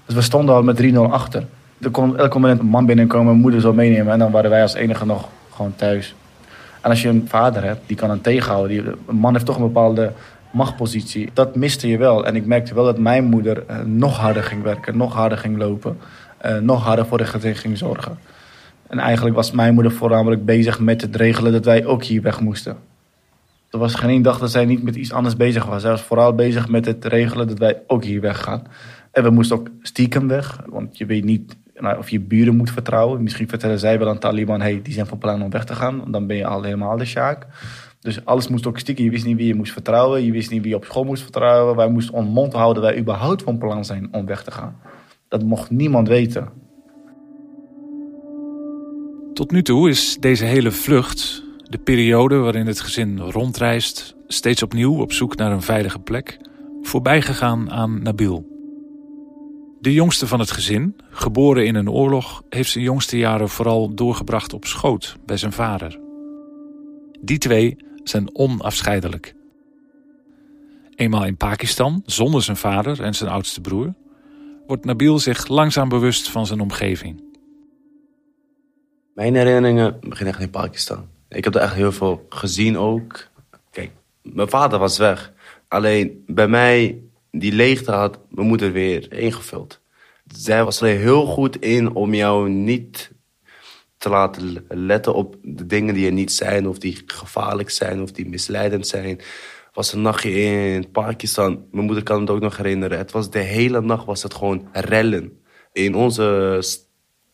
Dus 0.06 0.14
we 0.14 0.22
stonden 0.22 0.54
al 0.54 0.62
met 0.62 0.82
3-0 0.82 0.96
achter. 1.10 1.46
Er 1.80 1.90
kon 1.90 2.18
elk 2.18 2.34
moment 2.34 2.60
een 2.60 2.66
man 2.66 2.86
binnenkomen, 2.86 3.36
moeder 3.36 3.60
zou 3.60 3.74
meenemen. 3.74 4.12
En 4.12 4.18
dan 4.18 4.30
waren 4.30 4.50
wij 4.50 4.62
als 4.62 4.74
enige 4.74 5.06
nog 5.06 5.28
gewoon 5.50 5.74
thuis. 5.76 6.14
En 6.82 6.90
als 6.90 7.02
je 7.02 7.08
een 7.08 7.28
vader 7.28 7.62
hebt, 7.62 7.80
die 7.86 7.96
kan 7.96 8.10
een 8.10 8.20
tegenhouden. 8.20 8.68
Die, 8.68 8.94
een 9.06 9.16
man 9.16 9.32
heeft 9.32 9.46
toch 9.46 9.56
een 9.56 9.62
bepaalde 9.62 10.12
machtpositie. 10.52 11.30
Dat 11.32 11.56
miste 11.56 11.88
je 11.88 11.98
wel. 11.98 12.26
En 12.26 12.36
ik 12.36 12.46
merkte 12.46 12.74
wel 12.74 12.84
dat 12.84 12.98
mijn 12.98 13.24
moeder 13.24 13.64
uh, 13.70 13.80
nog 13.80 14.18
harder 14.18 14.42
ging 14.42 14.62
werken, 14.62 14.96
nog 14.96 15.14
harder 15.14 15.38
ging 15.38 15.58
lopen. 15.58 15.98
Uh, 16.46 16.58
nog 16.58 16.84
harder 16.84 17.06
voor 17.06 17.18
de 17.18 17.24
gezin 17.24 17.56
ging 17.56 17.78
zorgen. 17.78 18.18
En 18.88 18.98
eigenlijk 18.98 19.36
was 19.36 19.50
mijn 19.50 19.74
moeder 19.74 19.92
voornamelijk 19.92 20.44
bezig 20.44 20.80
met 20.80 21.00
het 21.00 21.16
regelen 21.16 21.52
dat 21.52 21.64
wij 21.64 21.86
ook 21.86 22.04
hier 22.04 22.22
weg 22.22 22.40
moesten. 22.40 22.76
Er 23.70 23.78
was 23.78 23.94
geen 23.94 24.10
één 24.10 24.22
dag 24.22 24.38
dat 24.38 24.50
zij 24.50 24.64
niet 24.64 24.82
met 24.82 24.94
iets 24.94 25.12
anders 25.12 25.36
bezig 25.36 25.64
was. 25.64 25.80
Zij 25.82 25.90
was 25.90 26.02
vooral 26.02 26.34
bezig 26.34 26.68
met 26.68 26.86
het 26.86 27.04
regelen 27.04 27.48
dat 27.48 27.58
wij 27.58 27.82
ook 27.86 28.04
hier 28.04 28.20
weggaan. 28.20 28.62
En 29.10 29.22
we 29.22 29.30
moesten 29.30 29.56
ook 29.56 29.68
stiekem 29.82 30.28
weg, 30.28 30.60
want 30.66 30.98
je 30.98 31.06
weet 31.06 31.24
niet 31.24 31.56
nou, 31.82 31.98
of 31.98 32.08
je 32.08 32.20
buren 32.20 32.56
moet 32.56 32.70
vertrouwen. 32.70 33.22
Misschien 33.22 33.48
vertellen 33.48 33.78
zij 33.78 33.98
wel 33.98 34.08
aan 34.08 34.18
Taliban, 34.18 34.60
hey, 34.60 34.80
die 34.82 34.92
zijn 34.92 35.06
van 35.06 35.18
plan 35.18 35.42
om 35.42 35.50
weg 35.50 35.64
te 35.64 35.74
gaan. 35.74 36.04
Dan 36.10 36.26
ben 36.26 36.36
je 36.36 36.46
al 36.46 36.62
helemaal 36.62 36.96
de 36.96 37.04
sjaak. 37.04 37.46
Dus 38.00 38.24
alles 38.24 38.48
moest 38.48 38.66
ook 38.66 38.78
stiekem. 38.78 39.04
Je 39.04 39.10
wist 39.10 39.24
niet 39.24 39.36
wie 39.36 39.46
je 39.46 39.54
moest 39.54 39.72
vertrouwen. 39.72 40.24
Je 40.24 40.32
wist 40.32 40.50
niet 40.50 40.60
wie 40.60 40.70
je 40.70 40.76
op 40.76 40.84
school 40.84 41.04
moest 41.04 41.22
vertrouwen. 41.22 41.76
Wij 41.76 41.88
moesten 41.88 42.14
ons 42.14 42.28
mond 42.28 42.52
houden 42.52 42.82
wij 42.82 42.98
überhaupt 42.98 43.42
van 43.42 43.58
plan 43.58 43.84
zijn 43.84 44.08
om 44.12 44.26
weg 44.26 44.42
te 44.44 44.50
gaan. 44.50 44.76
Dat 45.28 45.42
mocht 45.42 45.70
niemand 45.70 46.08
weten. 46.08 46.48
Tot 49.34 49.50
nu 49.50 49.62
toe 49.62 49.88
is 49.88 50.16
deze 50.20 50.44
hele 50.44 50.70
vlucht, 50.70 51.44
de 51.68 51.78
periode 51.78 52.36
waarin 52.36 52.66
het 52.66 52.80
gezin 52.80 53.18
rondreist, 53.20 54.16
steeds 54.26 54.62
opnieuw 54.62 55.00
op 55.00 55.12
zoek 55.12 55.36
naar 55.36 55.52
een 55.52 55.62
veilige 55.62 55.98
plek, 55.98 56.38
voorbijgegaan 56.82 57.70
aan 57.70 58.02
Nabil. 58.02 58.51
De 59.82 59.92
jongste 59.92 60.26
van 60.26 60.40
het 60.40 60.50
gezin, 60.50 60.96
geboren 61.10 61.66
in 61.66 61.74
een 61.74 61.90
oorlog, 61.90 62.42
heeft 62.48 62.70
zijn 62.70 62.84
jongste 62.84 63.18
jaren 63.18 63.48
vooral 63.48 63.94
doorgebracht 63.94 64.52
op 64.52 64.64
schoot 64.64 65.16
bij 65.26 65.36
zijn 65.36 65.52
vader. 65.52 66.00
Die 67.20 67.38
twee 67.38 67.76
zijn 68.04 68.36
onafscheidelijk. 68.36 69.34
Eenmaal 70.94 71.24
in 71.24 71.36
Pakistan, 71.36 72.02
zonder 72.06 72.42
zijn 72.42 72.56
vader 72.56 73.02
en 73.02 73.14
zijn 73.14 73.30
oudste 73.30 73.60
broer, 73.60 73.94
wordt 74.66 74.84
Nabil 74.84 75.18
zich 75.18 75.46
langzaam 75.46 75.88
bewust 75.88 76.30
van 76.30 76.46
zijn 76.46 76.60
omgeving. 76.60 77.22
Mijn 79.14 79.34
herinneringen 79.34 80.00
beginnen 80.00 80.34
echt 80.34 80.42
in 80.42 80.50
Pakistan. 80.50 81.08
Ik 81.28 81.44
heb 81.44 81.54
er 81.54 81.60
echt 81.60 81.74
heel 81.74 81.92
veel 81.92 82.26
gezien 82.28 82.78
ook. 82.78 83.28
Kijk, 83.70 83.90
mijn 84.22 84.48
vader 84.48 84.78
was 84.78 84.98
weg. 84.98 85.32
Alleen 85.68 86.24
bij 86.26 86.48
mij, 86.48 87.02
die 87.32 87.52
leegte 87.52 87.92
had 87.92 88.18
mijn 88.28 88.46
moeder 88.46 88.72
weer 88.72 89.12
ingevuld. 89.12 89.80
Zij 90.26 90.64
was 90.64 90.80
er 90.80 90.96
heel 90.96 91.26
goed 91.26 91.60
in 91.60 91.94
om 91.94 92.14
jou 92.14 92.48
niet 92.48 93.12
te 93.96 94.08
laten 94.08 94.66
letten 94.68 95.14
op 95.14 95.36
de 95.42 95.66
dingen 95.66 95.94
die 95.94 96.06
er 96.06 96.12
niet 96.12 96.32
zijn, 96.32 96.68
of 96.68 96.78
die 96.78 97.02
gevaarlijk 97.06 97.70
zijn, 97.70 98.02
of 98.02 98.12
die 98.12 98.28
misleidend 98.28 98.86
zijn. 98.86 99.20
Was 99.72 99.92
een 99.92 100.02
nachtje 100.02 100.30
in 100.30 100.90
Pakistan. 100.90 101.64
Mijn 101.70 101.86
moeder 101.86 102.04
kan 102.04 102.20
het 102.20 102.30
ook 102.30 102.40
nog 102.40 102.56
herinneren. 102.56 102.98
Het 102.98 103.12
was 103.12 103.30
de 103.30 103.38
hele 103.38 103.80
nacht 103.80 104.06
was 104.06 104.22
het 104.22 104.34
gewoon 104.34 104.68
rellen. 104.72 105.42
In 105.72 105.94
onze 105.94 106.58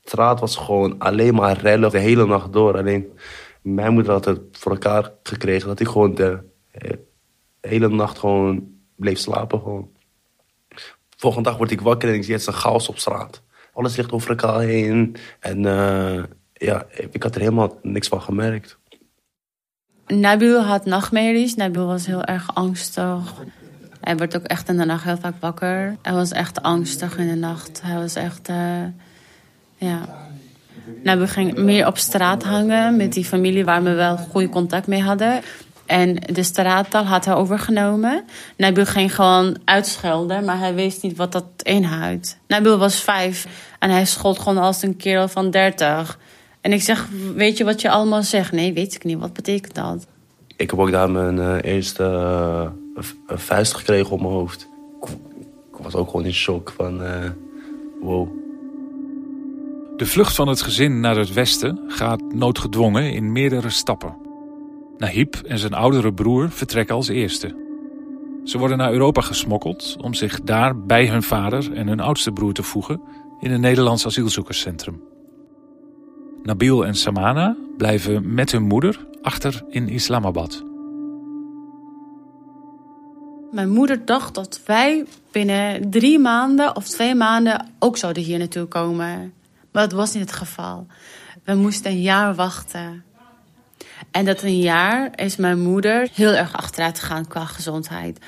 straat 0.04 0.40
was 0.40 0.56
gewoon 0.56 0.98
alleen 0.98 1.34
maar 1.34 1.58
rellen 1.60 1.90
de 1.90 1.98
hele 1.98 2.26
nacht 2.26 2.52
door. 2.52 2.76
Alleen 2.76 3.12
mijn 3.62 3.92
moeder 3.92 4.12
had 4.12 4.24
het 4.24 4.40
voor 4.52 4.72
elkaar 4.72 5.12
gekregen 5.22 5.68
dat 5.68 5.80
ik 5.80 5.88
gewoon 5.88 6.14
de 6.14 6.38
hele 7.60 7.88
nacht 7.88 8.18
gewoon 8.18 8.77
bleef 8.98 9.18
slapen. 9.18 9.60
Gewoon. 9.60 9.90
Volgende 11.16 11.48
dag 11.48 11.58
word 11.58 11.70
ik 11.70 11.80
wakker 11.80 12.08
en 12.08 12.14
ik 12.14 12.24
zie 12.24 12.32
het 12.32 12.40
is 12.40 12.46
een 12.46 12.52
chaos 12.52 12.88
op 12.88 12.98
straat. 12.98 13.42
Alles 13.72 13.96
ligt 13.96 14.12
over 14.12 14.30
elkaar 14.30 14.60
heen. 14.60 15.16
En 15.40 15.62
uh, 15.62 16.22
ja, 16.52 16.86
ik 17.10 17.22
had 17.22 17.34
er 17.34 17.40
helemaal 17.40 17.78
niks 17.82 18.08
van 18.08 18.22
gemerkt. 18.22 18.78
Nabil 20.06 20.62
had 20.62 20.84
nachtmerries. 20.84 21.54
Nabil 21.54 21.86
was 21.86 22.06
heel 22.06 22.24
erg 22.24 22.54
angstig. 22.54 23.34
Hij 24.00 24.16
werd 24.16 24.36
ook 24.36 24.44
echt 24.44 24.68
in 24.68 24.76
de 24.76 24.84
nacht 24.84 25.04
heel 25.04 25.16
vaak 25.16 25.34
wakker. 25.40 25.96
Hij 26.02 26.12
was 26.12 26.30
echt 26.30 26.62
angstig 26.62 27.18
in 27.18 27.28
de 27.28 27.34
nacht. 27.34 27.80
Hij 27.82 27.96
was 27.96 28.14
echt, 28.14 28.48
uh, 28.48 28.84
ja. 29.76 30.26
Nabil 31.02 31.26
ging 31.26 31.56
meer 31.56 31.86
op 31.86 31.98
straat 31.98 32.42
hangen 32.42 32.96
met 32.96 33.12
die 33.12 33.24
familie 33.24 33.64
waar 33.64 33.82
we 33.82 33.92
wel 33.92 34.16
goede 34.16 34.48
contact 34.48 34.86
mee 34.86 35.02
hadden. 35.02 35.42
En 35.88 36.14
de 36.32 36.42
straattaal 36.42 37.04
had 37.04 37.24
hij 37.24 37.34
overgenomen. 37.34 38.24
Nabil 38.56 38.86
ging 38.86 39.14
gewoon 39.14 39.56
uitschelden, 39.64 40.44
maar 40.44 40.58
hij 40.58 40.74
wist 40.74 41.02
niet 41.02 41.16
wat 41.16 41.32
dat 41.32 41.44
inhoudt. 41.62 42.38
Nabil 42.46 42.78
was 42.78 43.00
vijf 43.00 43.46
en 43.78 43.90
hij 43.90 44.06
schold 44.06 44.38
gewoon 44.38 44.58
als 44.58 44.82
een 44.82 44.96
kerel 44.96 45.28
van 45.28 45.50
dertig. 45.50 46.18
En 46.60 46.72
ik 46.72 46.82
zeg, 46.82 47.08
weet 47.34 47.56
je 47.56 47.64
wat 47.64 47.80
je 47.80 47.90
allemaal 47.90 48.22
zegt? 48.22 48.52
Nee, 48.52 48.72
weet 48.72 48.94
ik 48.94 49.04
niet. 49.04 49.18
Wat 49.18 49.32
betekent 49.32 49.74
dat? 49.74 50.06
Ik 50.56 50.70
heb 50.70 50.78
ook 50.78 50.90
daar 50.90 51.10
mijn 51.10 51.36
uh, 51.36 51.56
eerste 51.62 52.02
uh, 52.96 53.02
vuist 53.26 53.74
gekregen 53.74 54.10
op 54.10 54.20
mijn 54.20 54.32
hoofd. 54.32 54.68
Ik 55.72 55.84
was 55.84 55.94
ook 55.94 56.10
gewoon 56.10 56.26
in 56.26 56.34
shock 56.34 56.72
van, 56.76 57.02
uh, 57.02 57.30
wow. 58.00 58.28
De 59.96 60.06
vlucht 60.06 60.34
van 60.34 60.48
het 60.48 60.62
gezin 60.62 61.00
naar 61.00 61.16
het 61.16 61.32
westen 61.32 61.80
gaat 61.86 62.22
noodgedwongen 62.32 63.12
in 63.12 63.32
meerdere 63.32 63.70
stappen. 63.70 64.27
Nahib 64.98 65.34
en 65.46 65.58
zijn 65.58 65.74
oudere 65.74 66.12
broer 66.12 66.50
vertrekken 66.50 66.94
als 66.94 67.08
eerste. 67.08 67.66
Ze 68.44 68.58
worden 68.58 68.78
naar 68.78 68.92
Europa 68.92 69.20
gesmokkeld 69.20 69.96
om 70.00 70.14
zich 70.14 70.40
daar 70.40 70.80
bij 70.80 71.08
hun 71.08 71.22
vader 71.22 71.72
en 71.72 71.88
hun 71.88 72.00
oudste 72.00 72.32
broer 72.32 72.52
te 72.52 72.62
voegen 72.62 73.00
in 73.40 73.50
een 73.50 73.60
Nederlands 73.60 74.06
asielzoekerscentrum. 74.06 75.02
Nabil 76.42 76.86
en 76.86 76.94
Samana 76.94 77.56
blijven 77.76 78.34
met 78.34 78.52
hun 78.52 78.62
moeder 78.62 79.06
achter 79.22 79.64
in 79.68 79.88
Islamabad. 79.88 80.64
Mijn 83.50 83.70
moeder 83.70 84.04
dacht 84.04 84.34
dat 84.34 84.60
wij 84.66 85.04
binnen 85.30 85.90
drie 85.90 86.18
maanden 86.18 86.76
of 86.76 86.88
twee 86.88 87.14
maanden 87.14 87.66
ook 87.78 87.96
zouden 87.96 88.22
hier 88.22 88.38
naartoe 88.38 88.66
komen. 88.66 89.32
Maar 89.72 89.82
dat 89.82 89.92
was 89.92 90.12
niet 90.12 90.22
het 90.22 90.32
geval. 90.32 90.86
We 91.44 91.54
moesten 91.54 91.90
een 91.90 92.00
jaar 92.00 92.34
wachten. 92.34 93.04
En 94.10 94.24
dat 94.24 94.42
een 94.42 94.58
jaar 94.58 95.10
is 95.14 95.36
mijn 95.36 95.60
moeder 95.60 96.08
heel 96.14 96.32
erg 96.32 96.52
achteruit 96.52 96.98
gegaan 96.98 97.28
qua 97.28 97.44
gezondheid. 97.44 98.18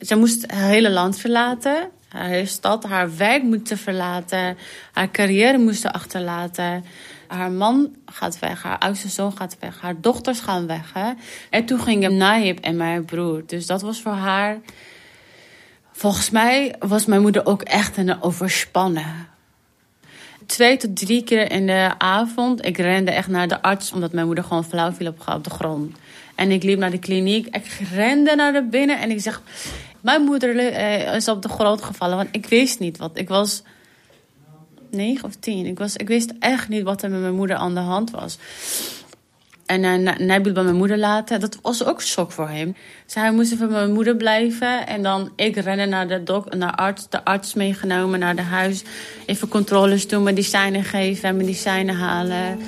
Ze 0.00 0.16
moest 0.16 0.42
het 0.42 0.52
hele 0.52 0.90
land 0.90 1.18
verlaten, 1.18 1.90
haar 2.08 2.46
stad, 2.46 2.84
haar 2.84 3.16
werk 3.16 3.42
moeten 3.42 3.78
verlaten, 3.78 4.56
haar 4.92 5.10
carrière 5.10 5.58
moesten 5.58 5.92
achterlaten. 5.92 6.84
Haar 7.26 7.50
man 7.50 7.96
gaat 8.06 8.38
weg, 8.38 8.62
haar 8.62 8.78
oudste 8.78 9.08
zoon 9.08 9.36
gaat 9.36 9.56
weg, 9.60 9.80
haar 9.80 10.00
dochters 10.00 10.40
gaan 10.40 10.66
weg. 10.66 10.92
En 11.50 11.64
toen 11.64 11.80
gingen 11.80 12.16
Naib 12.16 12.58
en 12.58 12.76
mijn 12.76 13.04
broer. 13.04 13.42
Dus 13.46 13.66
dat 13.66 13.82
was 13.82 14.00
voor 14.00 14.12
haar. 14.12 14.58
Volgens 15.92 16.30
mij 16.30 16.74
was 16.78 17.06
mijn 17.06 17.20
moeder 17.20 17.46
ook 17.46 17.62
echt 17.62 17.96
een 17.96 18.22
overspannen. 18.22 19.28
Twee 20.48 20.76
tot 20.76 20.96
drie 20.96 21.22
keer 21.22 21.50
in 21.50 21.66
de 21.66 21.90
avond, 21.98 22.64
ik 22.64 22.76
rende 22.76 23.10
echt 23.10 23.28
naar 23.28 23.48
de 23.48 23.62
arts 23.62 23.92
omdat 23.92 24.12
mijn 24.12 24.26
moeder 24.26 24.44
gewoon 24.44 24.64
flauw 24.64 24.92
viel 24.92 25.06
op, 25.06 25.28
op 25.34 25.44
de 25.44 25.50
grond. 25.50 25.96
En 26.34 26.50
ik 26.50 26.62
liep 26.62 26.78
naar 26.78 26.90
de 26.90 26.98
kliniek, 26.98 27.46
ik 27.46 27.66
rende 27.92 28.34
naar 28.34 28.52
de 28.52 28.62
binnen 28.62 28.98
en 28.98 29.10
ik 29.10 29.20
zeg: 29.20 29.42
Mijn 30.00 30.22
moeder 30.22 30.56
is 31.14 31.28
op 31.28 31.42
de 31.42 31.48
grond 31.48 31.82
gevallen, 31.82 32.16
want 32.16 32.28
ik 32.32 32.46
wist 32.46 32.78
niet 32.78 32.98
wat. 32.98 33.10
Ik 33.14 33.28
was 33.28 33.62
negen 34.90 35.24
of 35.24 35.34
tien. 35.34 35.66
Ik, 35.66 35.78
was, 35.78 35.96
ik 35.96 36.08
wist 36.08 36.32
echt 36.38 36.68
niet 36.68 36.82
wat 36.82 37.02
er 37.02 37.10
met 37.10 37.20
mijn 37.20 37.34
moeder 37.34 37.56
aan 37.56 37.74
de 37.74 37.80
hand 37.80 38.10
was. 38.10 38.38
En 39.68 39.82
uh, 39.82 40.16
Nabil 40.16 40.52
bij 40.52 40.62
mijn 40.62 40.76
moeder 40.76 40.98
laten, 40.98 41.40
dat 41.40 41.58
was 41.62 41.84
ook 41.84 42.02
shock 42.02 42.32
voor 42.32 42.48
hem. 42.48 42.76
Dus 43.04 43.14
hij 43.14 43.32
moest 43.32 43.52
even 43.52 43.68
bij 43.68 43.78
mijn 43.78 43.92
moeder 43.92 44.16
blijven. 44.16 44.86
En 44.86 45.02
dan 45.02 45.30
ik 45.36 45.56
rennen 45.56 45.88
naar 45.88 46.08
de, 46.08 46.22
dok, 46.22 46.54
naar 46.54 46.74
arts, 46.74 47.08
de 47.08 47.24
arts 47.24 47.54
meegenomen 47.54 48.18
naar 48.18 48.36
de 48.36 48.42
huis. 48.42 48.82
Even 49.26 49.48
controles 49.48 50.08
doen, 50.08 50.22
medicijnen 50.22 50.84
geven, 50.84 51.36
medicijnen 51.36 51.94
halen. 51.94 52.58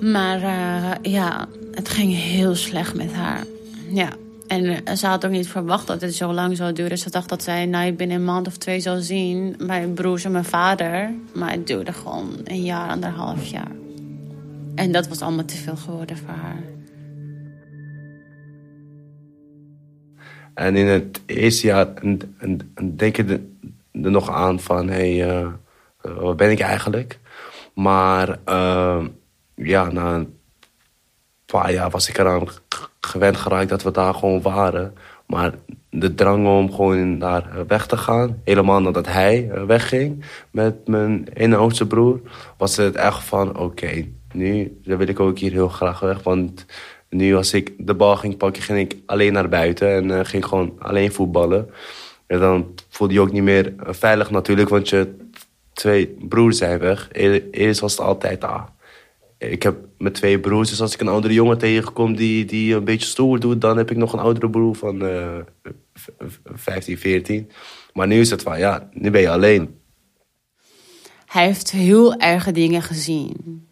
Maar 0.00 0.42
uh, 0.42 1.12
ja, 1.12 1.46
het 1.72 1.88
ging 1.88 2.14
heel 2.14 2.54
slecht 2.54 2.94
met 2.94 3.12
haar. 3.12 3.44
Ja, 3.88 4.08
en 4.46 4.96
ze 4.96 5.06
had 5.06 5.24
ook 5.24 5.30
niet 5.30 5.48
verwacht 5.48 5.86
dat 5.86 6.00
het 6.00 6.14
zo 6.14 6.32
lang 6.32 6.56
zou 6.56 6.72
duren. 6.72 6.98
Ze 6.98 7.10
dacht 7.10 7.28
dat 7.28 7.42
zij 7.42 7.94
binnen 7.96 8.16
een 8.16 8.24
maand 8.24 8.46
of 8.46 8.56
twee 8.56 8.80
zou 8.80 9.00
zien. 9.00 9.54
Mijn 9.58 9.94
broers 9.94 10.24
en 10.24 10.32
mijn 10.32 10.44
vader. 10.44 11.12
Maar 11.32 11.50
het 11.50 11.66
duurde 11.66 11.92
gewoon 11.92 12.32
een 12.44 12.62
jaar, 12.62 12.90
anderhalf 12.90 13.44
jaar. 13.44 13.72
En 14.78 14.92
dat 14.92 15.08
was 15.08 15.20
allemaal 15.20 15.44
te 15.44 15.56
veel 15.56 15.76
geworden 15.76 16.16
voor 16.16 16.34
haar. 16.34 16.62
En 20.54 20.76
in 20.76 20.86
het 20.86 21.20
eerste 21.26 21.66
jaar 21.66 21.86
denk 22.96 23.16
je 23.16 23.24
er 23.92 24.10
nog 24.10 24.30
aan 24.30 24.60
van... 24.60 24.88
hé, 24.88 25.18
hey, 25.18 25.40
uh, 25.42 25.48
wat 26.02 26.36
ben 26.36 26.50
ik 26.50 26.60
eigenlijk? 26.60 27.18
Maar 27.74 28.38
uh, 28.48 29.04
ja, 29.54 29.90
na 29.90 30.14
een 30.14 30.38
paar 31.46 31.72
jaar 31.72 31.90
was 31.90 32.08
ik 32.08 32.18
eraan 32.18 32.48
gewend 33.00 33.36
geraakt 33.36 33.68
dat 33.68 33.82
we 33.82 33.90
daar 33.90 34.14
gewoon 34.14 34.42
waren. 34.42 34.94
Maar 35.26 35.54
de 35.90 36.14
drang 36.14 36.46
om 36.46 36.72
gewoon 36.72 37.18
daar 37.18 37.66
weg 37.66 37.86
te 37.86 37.96
gaan, 37.96 38.40
helemaal 38.44 38.80
nadat 38.80 39.06
hij 39.06 39.50
wegging 39.66 40.24
met 40.50 40.86
mijn 40.86 41.54
oudste 41.54 41.86
broer, 41.86 42.20
was 42.56 42.76
het 42.76 42.94
echt 42.94 43.22
van: 43.22 43.58
oké, 43.58 44.06
nu 44.32 44.78
wil 44.84 45.08
ik 45.08 45.20
ook 45.20 45.38
hier 45.38 45.52
heel 45.52 45.68
graag 45.68 46.00
weg. 46.00 46.22
Want 46.22 46.66
nu 47.08 47.34
als 47.34 47.54
ik 47.54 47.72
de 47.78 47.94
bal 47.94 48.16
ging 48.16 48.36
pakken, 48.36 48.62
ging 48.62 48.78
ik 48.78 48.96
alleen 49.06 49.32
naar 49.32 49.48
buiten 49.48 49.94
en 49.94 50.08
uh, 50.08 50.20
ging 50.22 50.44
gewoon 50.44 50.74
alleen 50.78 51.12
voetballen. 51.12 51.70
En 52.26 52.38
dan 52.38 52.74
voelde 52.88 53.14
je 53.14 53.20
ook 53.20 53.32
niet 53.32 53.42
meer 53.42 53.74
veilig 53.78 54.30
natuurlijk, 54.30 54.68
want 54.68 54.88
je 54.88 55.16
twee 55.72 56.16
broers 56.28 56.58
zijn 56.58 56.78
weg. 56.78 57.08
Eerst 57.50 57.80
was 57.80 57.92
het 57.92 58.00
altijd, 58.00 58.44
ah, 58.44 58.62
ik 59.38 59.62
heb 59.62 59.76
mijn 59.98 60.12
twee 60.12 60.40
broers, 60.40 60.68
dus 60.68 60.80
als 60.80 60.94
ik 60.94 61.00
een 61.00 61.08
oudere 61.08 61.34
jongen 61.34 61.58
tegenkom 61.58 62.16
die, 62.16 62.44
die 62.44 62.74
een 62.74 62.84
beetje 62.84 63.08
stoer 63.08 63.40
doet, 63.40 63.60
dan 63.60 63.76
heb 63.76 63.90
ik 63.90 63.96
nog 63.96 64.12
een 64.12 64.18
oudere 64.18 64.50
broer 64.50 64.74
van 64.74 65.04
uh, 65.04 65.38
15, 66.44 66.98
14. 66.98 67.50
Maar 67.92 68.06
nu 68.06 68.20
is 68.20 68.30
het 68.30 68.42
van, 68.42 68.58
ja, 68.58 68.88
nu 68.92 69.10
ben 69.10 69.20
je 69.20 69.30
alleen. 69.30 69.80
Hij 71.26 71.44
heeft 71.44 71.70
heel 71.70 72.14
erge 72.16 72.52
dingen 72.52 72.82
gezien. 72.82 73.67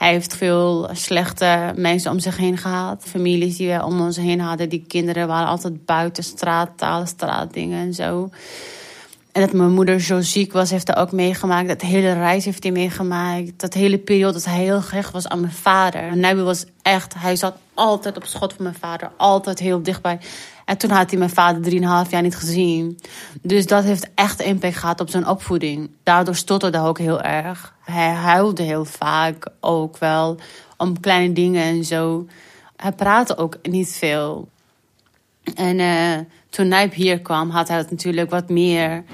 Hij 0.00 0.10
heeft 0.10 0.36
veel 0.36 0.88
slechte 0.92 1.72
mensen 1.76 2.10
om 2.10 2.18
zich 2.18 2.36
heen 2.36 2.56
gehad. 2.56 3.04
Families 3.06 3.56
die 3.56 3.68
we 3.68 3.84
om 3.84 4.00
ons 4.00 4.16
heen 4.16 4.40
hadden. 4.40 4.68
Die 4.68 4.84
kinderen 4.86 5.26
waren 5.26 5.48
altijd 5.48 5.84
buiten 5.84 6.24
straattaal, 6.24 7.06
straatdingen 7.06 7.86
en 7.86 7.94
zo. 7.94 8.30
En 9.32 9.40
dat 9.40 9.52
mijn 9.52 9.72
moeder 9.72 10.00
zo 10.00 10.20
ziek 10.20 10.52
was, 10.52 10.70
heeft 10.70 10.86
hij 10.86 10.96
ook 10.96 11.12
meegemaakt. 11.12 11.68
Dat 11.68 11.80
hele 11.80 12.12
reis 12.12 12.44
heeft 12.44 12.62
hij 12.62 12.72
meegemaakt. 12.72 13.60
Dat 13.60 13.74
hele 13.74 13.98
periode 13.98 14.32
dat 14.32 14.44
hij 14.44 14.62
heel 14.62 14.80
gehecht 14.80 15.12
was 15.12 15.28
aan 15.28 15.40
mijn 15.40 15.52
vader. 15.52 16.16
Nabil 16.16 16.44
was 16.44 16.64
echt, 16.82 17.14
hij 17.16 17.36
zat 17.36 17.54
altijd 17.74 18.16
op 18.16 18.24
schot 18.24 18.52
van 18.52 18.62
mijn 18.64 18.76
vader. 18.80 19.10
Altijd 19.16 19.58
heel 19.58 19.82
dichtbij. 19.82 20.18
En 20.70 20.76
toen 20.76 20.90
had 20.90 21.10
hij 21.10 21.18
mijn 21.18 21.30
vader 21.30 21.62
drieënhalf 21.62 22.10
jaar 22.10 22.22
niet 22.22 22.36
gezien. 22.36 22.98
Dus 23.42 23.66
dat 23.66 23.84
heeft 23.84 24.10
echt 24.14 24.40
impact 24.40 24.76
gehad 24.76 25.00
op 25.00 25.10
zijn 25.10 25.26
opvoeding. 25.26 25.90
Daardoor 26.02 26.34
stotterde 26.34 26.78
hij 26.78 26.86
ook 26.86 26.98
heel 26.98 27.20
erg. 27.20 27.74
Hij 27.84 28.08
huilde 28.08 28.62
heel 28.62 28.84
vaak 28.84 29.46
ook 29.60 29.98
wel 29.98 30.36
om 30.76 31.00
kleine 31.00 31.32
dingen 31.34 31.62
en 31.62 31.84
zo. 31.84 32.26
Hij 32.76 32.92
praatte 32.92 33.36
ook 33.36 33.58
niet 33.62 33.88
veel. 33.88 34.48
En 35.54 35.78
uh, 35.78 36.18
toen 36.50 36.68
Nijp 36.68 36.92
hier 36.92 37.20
kwam, 37.20 37.50
had 37.50 37.68
hij 37.68 37.76
het 37.76 37.90
natuurlijk 37.90 38.30
wat 38.30 38.48
meer 38.48 39.04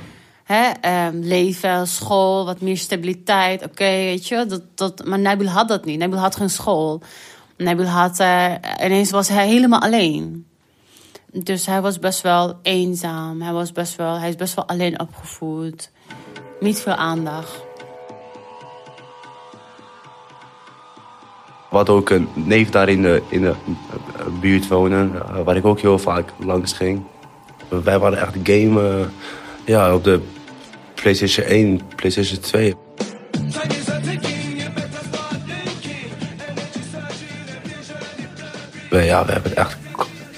um, 0.81 1.21
leven, 1.21 1.87
school, 1.87 2.45
wat 2.45 2.61
meer 2.61 2.79
stabiliteit. 2.79 3.65
Oké, 3.65 3.85
weet 3.85 4.29
je, 4.29 4.47
dat, 4.47 4.63
dat, 4.75 5.05
maar 5.05 5.19
Nabil 5.19 5.49
had 5.49 5.69
dat 5.69 5.85
niet. 5.85 5.99
Nabil 5.99 6.19
had 6.19 6.37
geen 6.37 6.51
school. 6.51 7.03
Nabil 7.57 7.87
had, 7.87 8.21
uh, 8.21 8.53
ineens 8.85 9.11
was 9.11 9.29
hij 9.29 9.47
helemaal 9.47 9.81
alleen. 9.81 10.47
Dus 11.43 11.67
hij 11.67 11.81
was 11.81 11.99
best 11.99 12.21
wel 12.21 12.59
eenzaam. 12.63 13.43
Hij, 13.43 13.53
was 13.53 13.73
best 13.73 13.97
wel, 13.97 14.19
hij 14.19 14.29
is 14.29 14.37
best 14.37 14.55
wel 14.55 14.67
alleen 14.67 15.01
opgevoed. 15.01 15.91
Niet 16.61 16.81
veel 16.81 16.95
aandacht. 16.95 17.65
Hadden 21.69 21.95
ook 21.95 22.11
een 22.11 22.29
neef 22.35 22.71
daar 22.71 22.89
in 22.89 23.03
de, 23.03 23.23
in 23.29 23.41
de 23.41 23.55
buurt 24.41 24.69
wonen, 24.69 25.13
waar 25.45 25.57
ik 25.57 25.65
ook 25.65 25.81
heel 25.81 25.99
vaak 25.99 26.33
langs 26.39 26.73
ging. 26.73 27.03
Wij 27.69 27.99
waren 27.99 28.19
echt 28.19 28.35
game 28.43 29.09
ja, 29.65 29.95
op 29.95 30.05
de 30.05 30.21
PlayStation 30.95 31.47
1, 31.47 31.81
PlayStation 31.97 32.41
2. 32.41 32.75
Ja, 38.91 39.25
we 39.25 39.33
hebben 39.33 39.51
het 39.51 39.59
echt 39.59 39.86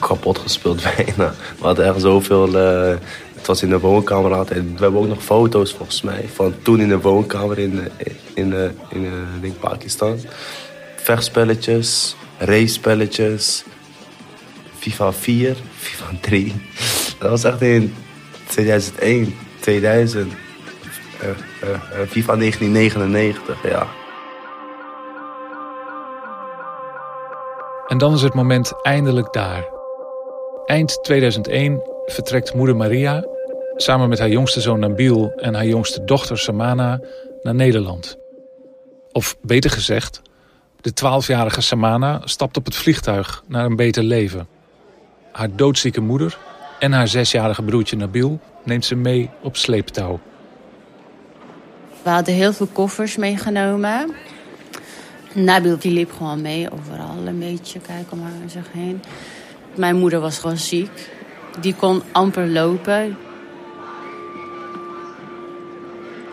kapot 0.08 0.38
gespeeld 0.38 0.82
bijna. 0.96 1.34
We 1.58 1.64
hadden 1.64 1.86
echt 1.86 2.00
zoveel... 2.00 2.48
Uh, 2.48 2.96
het 3.34 3.46
was 3.46 3.62
in 3.62 3.68
de 3.68 3.78
woonkamer 3.78 4.34
altijd. 4.34 4.62
We 4.62 4.82
hebben 4.82 5.00
ook 5.00 5.08
nog 5.08 5.22
foto's 5.22 5.72
volgens 5.72 6.02
mij 6.02 6.28
van 6.34 6.54
toen 6.62 6.80
in 6.80 6.88
de 6.88 7.00
woonkamer 7.00 7.58
in, 7.58 7.88
in, 8.34 8.52
in, 8.52 8.54
in, 8.88 9.12
in 9.40 9.56
Pakistan. 9.60 10.18
Vechtspelletjes, 10.96 12.16
race-spelletjes, 12.38 13.64
FIFA 14.78 15.12
4, 15.12 15.56
FIFA 15.76 16.04
3. 16.20 16.54
Dat 17.18 17.30
was 17.30 17.44
echt 17.44 17.62
in 17.62 17.94
2001, 18.46 19.34
2000, 19.60 20.32
uh, 21.22 21.28
uh, 21.28 22.06
FIFA 22.08 22.36
1999, 22.36 23.70
ja. 23.70 23.86
En 27.86 27.98
dan 27.98 28.14
is 28.14 28.22
het 28.22 28.34
moment 28.34 28.72
eindelijk 28.82 29.32
daar. 29.32 29.77
Eind 30.68 30.98
2001 31.02 31.80
vertrekt 32.06 32.54
moeder 32.54 32.76
Maria 32.76 33.24
samen 33.76 34.08
met 34.08 34.18
haar 34.18 34.28
jongste 34.28 34.60
zoon 34.60 34.78
Nabil 34.78 35.32
en 35.36 35.54
haar 35.54 35.66
jongste 35.66 36.04
dochter 36.04 36.38
Samana 36.38 37.00
naar 37.42 37.54
Nederland. 37.54 38.18
Of 39.12 39.36
beter 39.42 39.70
gezegd, 39.70 40.22
de 40.80 40.90
12-jarige 40.90 41.60
Samana 41.60 42.20
stapt 42.24 42.56
op 42.56 42.64
het 42.64 42.76
vliegtuig 42.76 43.44
naar 43.46 43.64
een 43.64 43.76
beter 43.76 44.02
leven. 44.02 44.48
Haar 45.32 45.56
doodzieke 45.56 46.00
moeder 46.00 46.38
en 46.78 46.92
haar 46.92 47.08
zesjarige 47.08 47.62
broertje 47.62 47.96
Nabil 47.96 48.40
neemt 48.64 48.84
ze 48.84 48.94
mee 48.94 49.30
op 49.42 49.56
sleeptouw. 49.56 50.20
We 52.02 52.10
hadden 52.10 52.34
heel 52.34 52.52
veel 52.52 52.68
koffers 52.72 53.16
meegenomen. 53.16 54.14
Nabil 55.32 55.78
die 55.78 55.92
liep 55.92 56.12
gewoon 56.12 56.40
mee 56.40 56.70
overal 56.72 57.26
een 57.26 57.38
beetje 57.38 57.80
kijken 57.80 58.12
om 58.12 58.48
zich 58.48 58.72
heen. 58.72 59.00
Mijn 59.78 59.96
moeder 59.96 60.20
was 60.20 60.38
gewoon 60.38 60.56
ziek. 60.56 61.10
Die 61.60 61.74
kon 61.74 62.02
amper 62.12 62.48
lopen. 62.48 63.16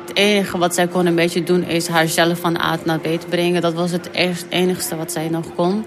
Het 0.05 0.17
enige 0.17 0.57
wat 0.57 0.73
zij 0.73 0.87
kon 0.87 1.05
een 1.05 1.15
beetje 1.15 1.43
doen 1.43 1.63
is 1.63 1.87
haarzelf 1.87 2.39
van 2.39 2.61
A 2.61 2.77
naar 2.83 2.99
B 2.99 3.03
te 3.03 3.27
brengen. 3.29 3.61
Dat 3.61 3.73
was 3.73 3.91
het 3.91 4.09
enigste 4.49 4.95
wat 4.95 5.11
zij 5.11 5.29
nog 5.29 5.55
kon. 5.55 5.85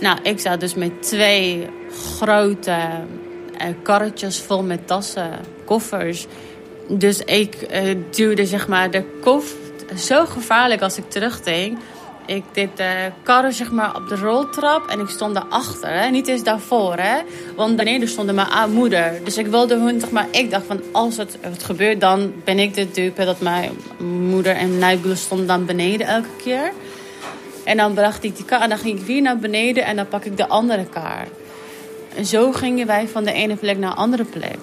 Nou, 0.00 0.18
ik 0.22 0.40
zat 0.40 0.60
dus 0.60 0.74
met 0.74 1.02
twee 1.02 1.68
grote 2.18 2.76
uh, 3.52 3.66
karretjes 3.82 4.40
vol 4.40 4.62
met 4.62 4.86
tassen, 4.86 5.30
koffers. 5.64 6.26
Dus 6.88 7.20
ik 7.20 7.66
uh, 7.72 7.96
duwde 8.10 8.46
zeg 8.46 8.68
maar 8.68 8.90
de 8.90 9.04
kof 9.20 9.54
zo 9.96 10.26
gevaarlijk 10.26 10.82
als 10.82 10.96
ik 10.98 11.10
terugdenk. 11.10 11.78
Ik 12.26 12.44
deed 12.52 12.76
de 12.76 13.10
karren 13.22 13.52
zeg 13.52 13.70
maar 13.70 13.96
op 13.96 14.08
de 14.08 14.16
roltrap 14.16 14.86
en 14.88 15.00
ik 15.00 15.08
stond 15.08 15.34
daarachter, 15.34 15.88
hè? 15.88 16.10
niet 16.10 16.28
eens 16.28 16.42
daarvoor. 16.42 16.96
Hè? 16.96 17.20
Want 17.56 17.76
beneden 17.76 18.08
stond 18.08 18.32
mijn 18.32 18.72
moeder. 18.72 19.20
Dus 19.24 19.38
ik 19.38 19.46
wilde 19.46 19.78
hun, 19.78 20.00
zeg 20.00 20.10
maar, 20.10 20.26
ik 20.30 20.50
dacht 20.50 20.66
van 20.66 20.80
als 20.92 21.16
het, 21.16 21.38
het 21.40 21.62
gebeurt, 21.62 22.00
dan 22.00 22.32
ben 22.44 22.58
ik 22.58 22.74
de 22.74 22.90
dupe 22.90 23.24
dat 23.24 23.40
mijn 23.40 23.70
moeder 23.98 24.56
en 24.56 24.78
Nijbul 24.78 25.16
stonden 25.16 25.46
dan 25.46 25.64
beneden 25.64 26.06
elke 26.06 26.28
keer. 26.42 26.72
En 27.64 27.76
dan 27.76 27.94
bracht 27.94 28.24
ik 28.24 28.36
die 28.36 28.44
kar 28.44 28.60
en 28.60 28.68
dan 28.68 28.78
ging 28.78 28.98
ik 29.00 29.06
weer 29.06 29.22
naar 29.22 29.38
beneden 29.38 29.84
en 29.84 29.96
dan 29.96 30.08
pak 30.08 30.24
ik 30.24 30.36
de 30.36 30.48
andere 30.48 30.84
kar. 30.84 31.26
En 32.16 32.26
zo 32.26 32.52
gingen 32.52 32.86
wij 32.86 33.08
van 33.08 33.24
de 33.24 33.32
ene 33.32 33.56
plek 33.56 33.78
naar 33.78 33.90
de 33.90 33.96
andere 33.96 34.24
plek. 34.24 34.58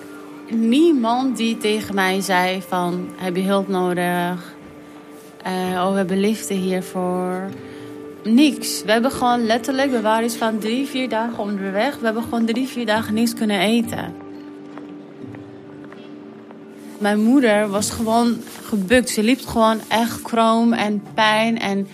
Niemand 0.48 1.38
die 1.38 1.58
tegen 1.58 1.96
mij 1.96 2.22
zei 2.22 2.62
van, 2.68 3.10
heb 3.16 3.36
je 3.36 3.42
hulp 3.42 3.68
nodig? 3.68 4.51
Uh, 5.48 5.84
oh, 5.86 5.92
we 5.92 5.98
hebben 5.98 6.20
liefde 6.20 6.54
hiervoor. 6.54 7.50
Niks. 8.24 8.84
We 8.84 8.92
hebben 8.92 9.12
gewoon 9.12 9.46
letterlijk, 9.46 9.92
we 9.92 10.02
waren 10.02 10.24
iets 10.26 10.36
van 10.36 10.60
drie, 10.60 10.88
vier 10.88 11.10
dagen 11.10 11.40
onderweg. 11.40 11.98
We 11.98 12.06
hebben 12.06 12.24
gewoon 12.24 12.46
drie, 12.46 12.68
vier 12.68 12.86
dagen 12.86 13.14
niks 13.14 13.34
kunnen 13.34 13.60
eten. 13.60 14.14
Mijn 16.98 17.24
moeder 17.24 17.70
was 17.70 17.90
gewoon 17.90 18.38
gebukt. 18.66 19.10
Ze 19.10 19.24
liep 19.24 19.46
gewoon 19.46 19.80
echt 19.88 20.22
kroom 20.22 20.74
en 20.74 21.04
pijn. 21.14 21.60
En 21.60 21.88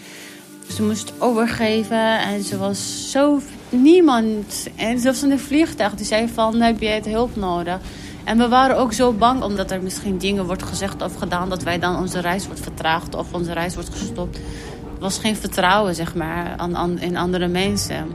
ze 0.71 0.83
moest 0.83 1.13
overgeven. 1.17 2.19
En 2.19 2.43
ze 2.43 2.57
was 2.57 3.11
zo... 3.11 3.39
Niemand. 3.69 4.67
En 4.75 4.99
zelfs 4.99 5.23
in 5.23 5.29
de 5.29 5.37
vliegtuig. 5.37 5.93
Die 5.93 6.05
zei 6.05 6.27
van, 6.27 6.61
heb 6.61 6.81
je 6.81 6.87
het 6.87 7.05
hulp 7.05 7.35
nodig? 7.35 7.79
En 8.27 8.37
we 8.37 8.47
waren 8.47 8.77
ook 8.77 8.93
zo 8.93 9.13
bang 9.13 9.43
omdat 9.43 9.71
er 9.71 9.81
misschien 9.81 10.17
dingen 10.17 10.45
wordt 10.45 10.63
gezegd 10.63 11.01
of 11.01 11.15
gedaan 11.15 11.49
dat 11.49 11.63
wij 11.63 11.79
dan 11.79 11.97
onze 11.97 12.19
reis 12.19 12.45
wordt 12.45 12.61
vertraagd 12.61 13.15
of 13.15 13.33
onze 13.33 13.53
reis 13.53 13.73
wordt 13.73 13.89
gestopt. 13.89 14.37
Er 14.37 14.99
was 14.99 15.19
geen 15.19 15.35
vertrouwen, 15.35 15.95
zeg 15.95 16.15
maar, 16.15 16.53
aan, 16.57 16.75
aan, 16.75 16.99
in 16.99 17.17
andere 17.17 17.47
mensen. 17.47 18.07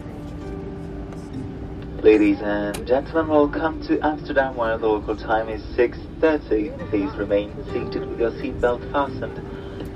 Ladies 2.03 2.37
and 2.41 2.77
gentlemen, 2.85 3.27
welcome 3.27 3.79
to 3.79 3.97
Amsterdam 4.01 4.55
where 4.55 4.79
the 4.79 4.87
local 4.87 5.15
time 5.15 5.53
is 5.53 5.61
6.30. 5.77 6.89
Please 6.91 7.17
remain 7.17 7.51
seated 7.73 8.09
with 8.09 8.19
your 8.19 8.33
seatbelt 8.41 8.81
fastened 8.91 9.39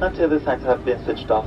until 0.00 0.28
the 0.28 0.40
signs 0.44 0.62
have 0.64 0.84
been 0.84 0.98
switched 1.04 1.30
off. 1.30 1.46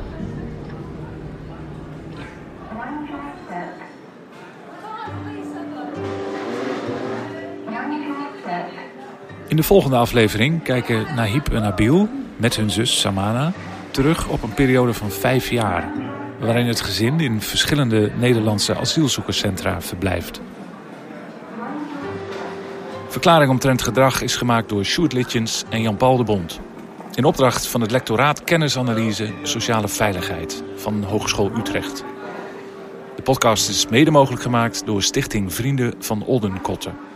De 9.60 9.66
volgende 9.66 9.98
aflevering 9.98 10.64
kijken 10.64 11.16
Nahib 11.16 11.54
en 11.54 11.62
Nabil 11.62 12.10
met 12.38 12.56
hun 12.56 12.72
zus 12.72 13.00
Samana 13.00 13.54
terug 13.92 14.28
op 14.28 14.44
een 14.44 14.54
periode 14.54 14.94
van 14.94 15.12
vijf 15.12 15.50
jaar... 15.50 15.92
waarin 16.40 16.68
het 16.68 16.82
gezin 16.82 17.20
in 17.20 17.42
verschillende 17.42 18.12
Nederlandse 18.20 18.76
asielzoekerscentra 18.76 19.82
verblijft. 19.82 20.42
Verklaring 23.08 23.52
omtrent 23.52 23.82
gedrag 23.82 24.22
is 24.22 24.36
gemaakt 24.36 24.70
door 24.70 24.84
Sjoerd 24.84 25.14
Litjens 25.14 25.64
en 25.70 25.82
Jan-Paul 25.82 26.18
de 26.18 26.24
Bond. 26.24 26.60
In 27.14 27.24
opdracht 27.24 27.68
van 27.68 27.82
het 27.82 27.92
lectoraat 27.92 28.44
Kennisanalyse 28.44 29.34
Sociale 29.44 29.88
Veiligheid 29.88 30.64
van 30.76 31.04
Hogeschool 31.04 31.52
Utrecht. 31.58 32.04
De 33.16 33.22
podcast 33.22 33.70
is 33.70 33.88
mede 33.88 34.12
mogelijk 34.12 34.42
gemaakt 34.42 34.86
door 34.86 35.04
Stichting 35.04 35.54
Vrienden 35.54 35.94
van 36.00 36.24
Oldenkotten. 36.26 37.09